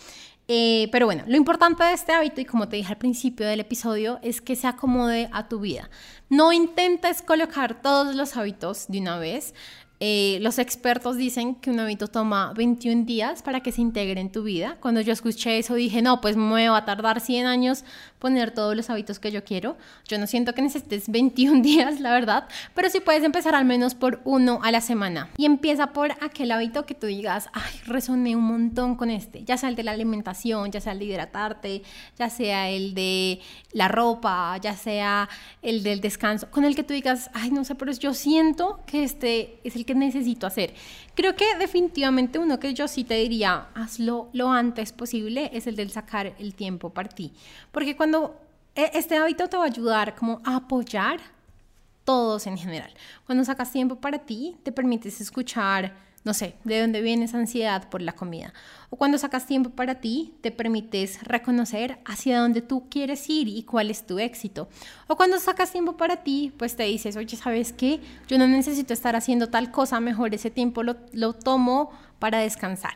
Eh, 0.46 0.88
pero 0.92 1.06
bueno, 1.06 1.24
lo 1.26 1.36
importante 1.36 1.84
de 1.84 1.94
este 1.94 2.12
hábito, 2.12 2.40
y 2.40 2.44
como 2.44 2.68
te 2.68 2.76
dije 2.76 2.92
al 2.92 2.98
principio 2.98 3.46
del 3.46 3.60
episodio, 3.60 4.18
es 4.22 4.40
que 4.40 4.56
se 4.56 4.66
acomode 4.66 5.28
a 5.32 5.48
tu 5.48 5.60
vida. 5.60 5.88
No 6.28 6.52
intentes 6.52 7.22
colocar 7.22 7.80
todos 7.80 8.14
los 8.14 8.36
hábitos 8.36 8.86
de 8.88 9.00
una 9.00 9.18
vez. 9.18 9.54
Eh, 10.00 10.38
los 10.42 10.58
expertos 10.58 11.16
dicen 11.16 11.54
que 11.54 11.70
un 11.70 11.80
hábito 11.80 12.08
toma 12.08 12.52
21 12.54 13.04
días 13.04 13.42
para 13.42 13.60
que 13.60 13.72
se 13.72 13.80
integre 13.80 14.20
en 14.20 14.30
tu 14.30 14.42
vida. 14.42 14.76
Cuando 14.80 15.00
yo 15.00 15.12
escuché 15.12 15.58
eso 15.58 15.74
dije, 15.74 16.02
no, 16.02 16.20
pues 16.20 16.36
me 16.36 16.68
va 16.68 16.78
a 16.78 16.84
tardar 16.84 17.20
100 17.20 17.46
años 17.46 17.84
poner 18.24 18.52
todos 18.52 18.74
los 18.74 18.88
hábitos 18.88 19.18
que 19.18 19.30
yo 19.30 19.44
quiero. 19.44 19.76
Yo 20.08 20.16
no 20.16 20.26
siento 20.26 20.54
que 20.54 20.62
necesites 20.62 21.10
21 21.10 21.60
días, 21.62 22.00
la 22.00 22.10
verdad, 22.10 22.48
pero 22.74 22.88
sí 22.88 23.00
puedes 23.00 23.22
empezar 23.22 23.54
al 23.54 23.66
menos 23.66 23.94
por 23.94 24.22
uno 24.24 24.60
a 24.62 24.70
la 24.70 24.80
semana. 24.80 25.28
Y 25.36 25.44
empieza 25.44 25.88
por 25.88 26.12
aquel 26.12 26.50
hábito 26.50 26.86
que 26.86 26.94
tú 26.94 27.06
digas, 27.06 27.50
ay, 27.52 27.80
resoné 27.84 28.34
un 28.34 28.44
montón 28.44 28.96
con 28.96 29.10
este, 29.10 29.44
ya 29.44 29.58
sea 29.58 29.68
el 29.68 29.76
de 29.76 29.82
la 29.82 29.90
alimentación, 29.90 30.72
ya 30.72 30.80
sea 30.80 30.94
el 30.94 31.00
de 31.00 31.04
hidratarte, 31.04 31.82
ya 32.18 32.30
sea 32.30 32.70
el 32.70 32.94
de 32.94 33.42
la 33.72 33.88
ropa, 33.88 34.56
ya 34.56 34.74
sea 34.74 35.28
el 35.60 35.82
del 35.82 36.00
descanso, 36.00 36.50
con 36.50 36.64
el 36.64 36.74
que 36.74 36.82
tú 36.82 36.94
digas, 36.94 37.28
ay, 37.34 37.50
no 37.50 37.62
sé, 37.62 37.74
pero 37.74 37.92
yo 37.92 38.14
siento 38.14 38.80
que 38.86 39.04
este 39.04 39.58
es 39.64 39.76
el 39.76 39.84
que 39.84 39.94
necesito 39.94 40.46
hacer. 40.46 40.72
Creo 41.14 41.36
que 41.36 41.56
definitivamente 41.56 42.38
uno 42.38 42.58
que 42.58 42.74
yo 42.74 42.88
sí 42.88 43.04
te 43.04 43.14
diría, 43.14 43.68
hazlo 43.74 44.28
lo 44.32 44.50
antes 44.50 44.92
posible, 44.92 45.50
es 45.52 45.66
el 45.66 45.76
del 45.76 45.90
sacar 45.90 46.34
el 46.38 46.54
tiempo 46.54 46.90
para 46.90 47.08
ti. 47.08 47.32
Porque 47.70 47.96
cuando 47.96 48.40
e, 48.74 48.90
este 48.94 49.16
hábito 49.16 49.48
te 49.48 49.56
va 49.56 49.64
a 49.64 49.66
ayudar 49.66 50.16
como 50.16 50.40
a 50.44 50.56
apoyar 50.56 51.20
todos 52.04 52.46
en 52.46 52.58
general. 52.58 52.92
Cuando 53.26 53.44
sacas 53.44 53.70
tiempo 53.70 53.96
para 53.96 54.18
ti, 54.18 54.56
te 54.62 54.72
permites 54.72 55.20
escuchar 55.20 55.94
no 56.24 56.32
sé, 56.32 56.56
de 56.64 56.80
dónde 56.80 57.02
viene 57.02 57.26
esa 57.26 57.38
ansiedad 57.38 57.88
por 57.90 58.00
la 58.00 58.12
comida. 58.12 58.52
O 58.88 58.96
cuando 58.96 59.18
sacas 59.18 59.46
tiempo 59.46 59.70
para 59.70 59.96
ti, 59.96 60.34
te 60.40 60.50
permites 60.50 61.22
reconocer 61.22 61.98
hacia 62.06 62.40
dónde 62.40 62.62
tú 62.62 62.88
quieres 62.88 63.28
ir 63.28 63.46
y 63.46 63.62
cuál 63.64 63.90
es 63.90 64.06
tu 64.06 64.18
éxito. 64.18 64.68
O 65.06 65.16
cuando 65.16 65.38
sacas 65.38 65.70
tiempo 65.70 65.96
para 65.96 66.24
ti, 66.24 66.52
pues 66.56 66.76
te 66.76 66.84
dices, 66.84 67.16
oye, 67.16 67.36
¿sabes 67.36 67.72
qué? 67.72 68.00
Yo 68.26 68.38
no 68.38 68.46
necesito 68.46 68.94
estar 68.94 69.16
haciendo 69.16 69.50
tal 69.50 69.70
cosa, 69.70 70.00
mejor 70.00 70.34
ese 70.34 70.50
tiempo 70.50 70.82
lo, 70.82 70.96
lo 71.12 71.34
tomo 71.34 71.90
para 72.18 72.38
descansar. 72.38 72.94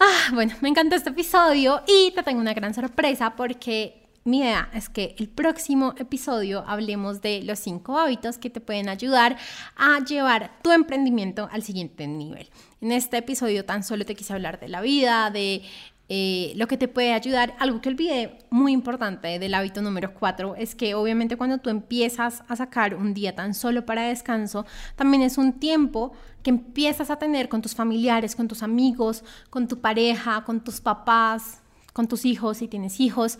Ah, 0.00 0.30
bueno, 0.32 0.54
me 0.62 0.68
encanta 0.68 0.96
este 0.96 1.10
episodio 1.10 1.82
y 1.86 2.10
te 2.12 2.22
tengo 2.22 2.40
una 2.40 2.54
gran 2.54 2.74
sorpresa 2.74 3.36
porque 3.36 3.99
mi 4.24 4.40
idea 4.40 4.68
es 4.74 4.88
que 4.88 5.14
el 5.18 5.28
próximo 5.28 5.94
episodio 5.98 6.62
hablemos 6.66 7.22
de 7.22 7.42
los 7.42 7.58
cinco 7.58 7.98
hábitos 7.98 8.36
que 8.36 8.50
te 8.50 8.60
pueden 8.60 8.88
ayudar 8.88 9.38
a 9.76 10.04
llevar 10.04 10.50
tu 10.62 10.72
emprendimiento 10.72 11.48
al 11.50 11.62
siguiente 11.62 12.06
nivel. 12.06 12.50
En 12.82 12.92
este 12.92 13.16
episodio 13.18 13.64
tan 13.64 13.82
solo 13.82 14.04
te 14.04 14.14
quise 14.14 14.34
hablar 14.34 14.60
de 14.60 14.68
la 14.68 14.82
vida, 14.82 15.30
de 15.30 15.62
eh, 16.10 16.52
lo 16.56 16.66
que 16.66 16.76
te 16.76 16.86
puede 16.86 17.14
ayudar. 17.14 17.54
Algo 17.58 17.80
que 17.80 17.88
olvidé 17.88 18.38
muy 18.50 18.72
importante 18.72 19.38
del 19.38 19.54
hábito 19.54 19.80
número 19.80 20.12
cuatro 20.12 20.54
es 20.54 20.74
que 20.74 20.94
obviamente 20.94 21.36
cuando 21.36 21.58
tú 21.58 21.70
empiezas 21.70 22.42
a 22.46 22.56
sacar 22.56 22.96
un 22.96 23.14
día 23.14 23.34
tan 23.34 23.54
solo 23.54 23.86
para 23.86 24.02
descanso, 24.02 24.66
también 24.96 25.22
es 25.22 25.38
un 25.38 25.54
tiempo 25.54 26.12
que 26.42 26.50
empiezas 26.50 27.10
a 27.10 27.16
tener 27.16 27.48
con 27.48 27.62
tus 27.62 27.74
familiares, 27.74 28.36
con 28.36 28.48
tus 28.48 28.62
amigos, 28.62 29.24
con 29.48 29.66
tu 29.66 29.80
pareja, 29.80 30.42
con 30.44 30.60
tus 30.62 30.80
papás, 30.80 31.60
con 31.92 32.08
tus 32.08 32.24
hijos, 32.24 32.58
si 32.58 32.68
tienes 32.68 33.00
hijos. 33.00 33.38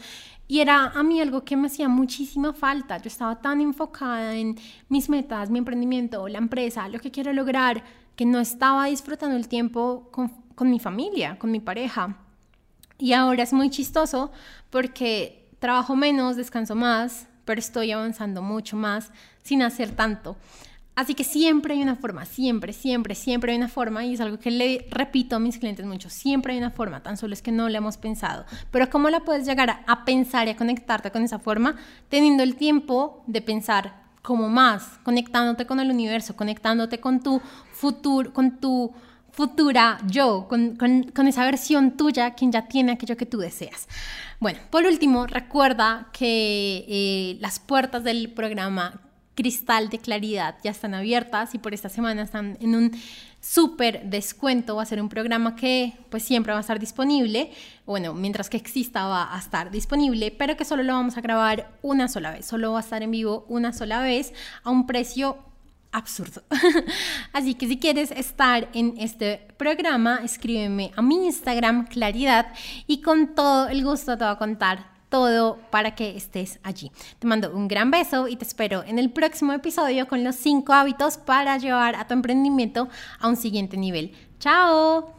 Y 0.48 0.60
era 0.60 0.86
a 0.86 1.02
mí 1.02 1.20
algo 1.20 1.44
que 1.44 1.56
me 1.56 1.68
hacía 1.68 1.88
muchísima 1.88 2.52
falta. 2.52 2.98
Yo 2.98 3.08
estaba 3.08 3.40
tan 3.40 3.60
enfocada 3.60 4.34
en 4.34 4.58
mis 4.88 5.08
metas, 5.08 5.50
mi 5.50 5.58
emprendimiento, 5.58 6.26
la 6.28 6.38
empresa, 6.38 6.88
lo 6.88 6.98
que 6.98 7.10
quiero 7.10 7.32
lograr, 7.32 7.84
que 8.16 8.26
no 8.26 8.40
estaba 8.40 8.86
disfrutando 8.86 9.36
el 9.36 9.48
tiempo 9.48 10.08
con, 10.10 10.28
con 10.54 10.68
mi 10.70 10.80
familia, 10.80 11.38
con 11.38 11.50
mi 11.50 11.60
pareja. 11.60 12.16
Y 12.98 13.12
ahora 13.12 13.44
es 13.44 13.52
muy 13.52 13.70
chistoso 13.70 14.30
porque 14.70 15.48
trabajo 15.58 15.96
menos, 15.96 16.36
descanso 16.36 16.74
más, 16.74 17.28
pero 17.44 17.60
estoy 17.60 17.92
avanzando 17.92 18.42
mucho 18.42 18.76
más 18.76 19.10
sin 19.42 19.62
hacer 19.62 19.90
tanto. 19.92 20.36
Así 20.94 21.14
que 21.14 21.24
siempre 21.24 21.74
hay 21.74 21.82
una 21.82 21.96
forma, 21.96 22.26
siempre, 22.26 22.72
siempre, 22.72 23.14
siempre 23.14 23.52
hay 23.52 23.58
una 23.58 23.68
forma 23.68 24.04
y 24.04 24.14
es 24.14 24.20
algo 24.20 24.38
que 24.38 24.50
le 24.50 24.86
repito 24.90 25.36
a 25.36 25.38
mis 25.38 25.58
clientes 25.58 25.86
mucho, 25.86 26.10
siempre 26.10 26.52
hay 26.52 26.58
una 26.58 26.70
forma, 26.70 27.02
tan 27.02 27.16
solo 27.16 27.32
es 27.32 27.42
que 27.42 27.52
no 27.52 27.68
la 27.68 27.78
hemos 27.78 27.96
pensado. 27.96 28.44
Pero 28.70 28.90
¿cómo 28.90 29.08
la 29.08 29.20
puedes 29.20 29.46
llegar 29.46 29.82
a 29.86 30.04
pensar 30.04 30.46
y 30.48 30.50
a 30.50 30.56
conectarte 30.56 31.10
con 31.10 31.22
esa 31.22 31.38
forma 31.38 31.76
teniendo 32.08 32.42
el 32.42 32.56
tiempo 32.56 33.22
de 33.26 33.40
pensar 33.40 34.00
como 34.22 34.48
más, 34.48 34.98
conectándote 35.02 35.66
con 35.66 35.80
el 35.80 35.90
universo, 35.90 36.36
conectándote 36.36 37.00
con 37.00 37.22
tu 37.22 37.40
futuro, 37.72 38.32
con 38.32 38.58
tu 38.58 38.92
futura 39.32 39.98
yo, 40.06 40.46
con, 40.48 41.26
esa 41.26 41.44
versión 41.44 41.96
tuya, 41.96 42.34
quien 42.34 42.52
ya 42.52 42.66
tiene 42.66 42.92
aquello 42.92 43.16
que 43.16 43.26
tú 43.26 43.38
deseas. 43.38 43.88
Bueno, 44.38 44.58
por 44.70 44.84
último, 44.84 45.26
recuerda 45.26 46.08
que 46.12 46.84
eh, 46.88 47.38
las 47.40 47.58
puertas 47.58 48.04
del 48.04 48.32
programa 48.32 49.00
cristal 49.40 49.88
de 49.88 49.98
claridad 49.98 50.56
ya 50.62 50.70
están 50.70 50.92
abiertas 50.92 51.54
y 51.54 51.58
por 51.58 51.72
esta 51.72 51.88
semana 51.88 52.20
están 52.20 52.58
en 52.60 52.74
un 52.74 52.92
súper 53.40 54.02
descuento. 54.04 54.76
Va 54.76 54.82
a 54.82 54.86
ser 54.86 55.00
un 55.00 55.08
programa 55.08 55.56
que 55.56 55.94
pues 56.10 56.24
siempre 56.24 56.52
va 56.52 56.58
a 56.58 56.60
estar 56.60 56.78
disponible. 56.78 57.50
Bueno, 57.86 58.12
mientras 58.12 58.50
que 58.50 58.58
exista 58.58 59.06
va 59.06 59.34
a 59.34 59.38
estar 59.38 59.70
disponible, 59.70 60.30
pero 60.30 60.58
que 60.58 60.66
solo 60.66 60.82
lo 60.82 60.92
vamos 60.92 61.16
a 61.16 61.22
grabar 61.22 61.70
una 61.80 62.06
sola 62.08 62.32
vez. 62.32 62.44
Solo 62.44 62.72
va 62.72 62.80
a 62.80 62.82
estar 62.82 63.02
en 63.02 63.12
vivo 63.12 63.46
una 63.48 63.72
sola 63.72 64.02
vez 64.02 64.34
a 64.62 64.68
un 64.68 64.86
precio 64.86 65.38
absurdo. 65.90 66.42
Así 67.32 67.54
que 67.54 67.66
si 67.66 67.78
quieres 67.78 68.10
estar 68.10 68.68
en 68.74 68.96
este 68.98 69.48
programa, 69.56 70.20
escríbeme 70.22 70.92
a 70.96 71.00
mi 71.00 71.24
Instagram 71.24 71.86
Claridad 71.86 72.52
y 72.86 73.00
con 73.00 73.34
todo 73.34 73.68
el 73.68 73.82
gusto 73.84 74.18
te 74.18 74.24
voy 74.24 74.34
a 74.34 74.36
contar 74.36 74.99
todo 75.10 75.58
para 75.70 75.94
que 75.94 76.16
estés 76.16 76.58
allí. 76.62 76.90
Te 77.18 77.26
mando 77.26 77.54
un 77.54 77.68
gran 77.68 77.90
beso 77.90 78.28
y 78.28 78.36
te 78.36 78.44
espero 78.44 78.82
en 78.84 78.98
el 78.98 79.10
próximo 79.10 79.52
episodio 79.52 80.08
con 80.08 80.24
los 80.24 80.36
5 80.36 80.72
hábitos 80.72 81.18
para 81.18 81.58
llevar 81.58 81.96
a 81.96 82.06
tu 82.06 82.14
emprendimiento 82.14 82.88
a 83.18 83.28
un 83.28 83.36
siguiente 83.36 83.76
nivel. 83.76 84.14
¡Chao! 84.38 85.14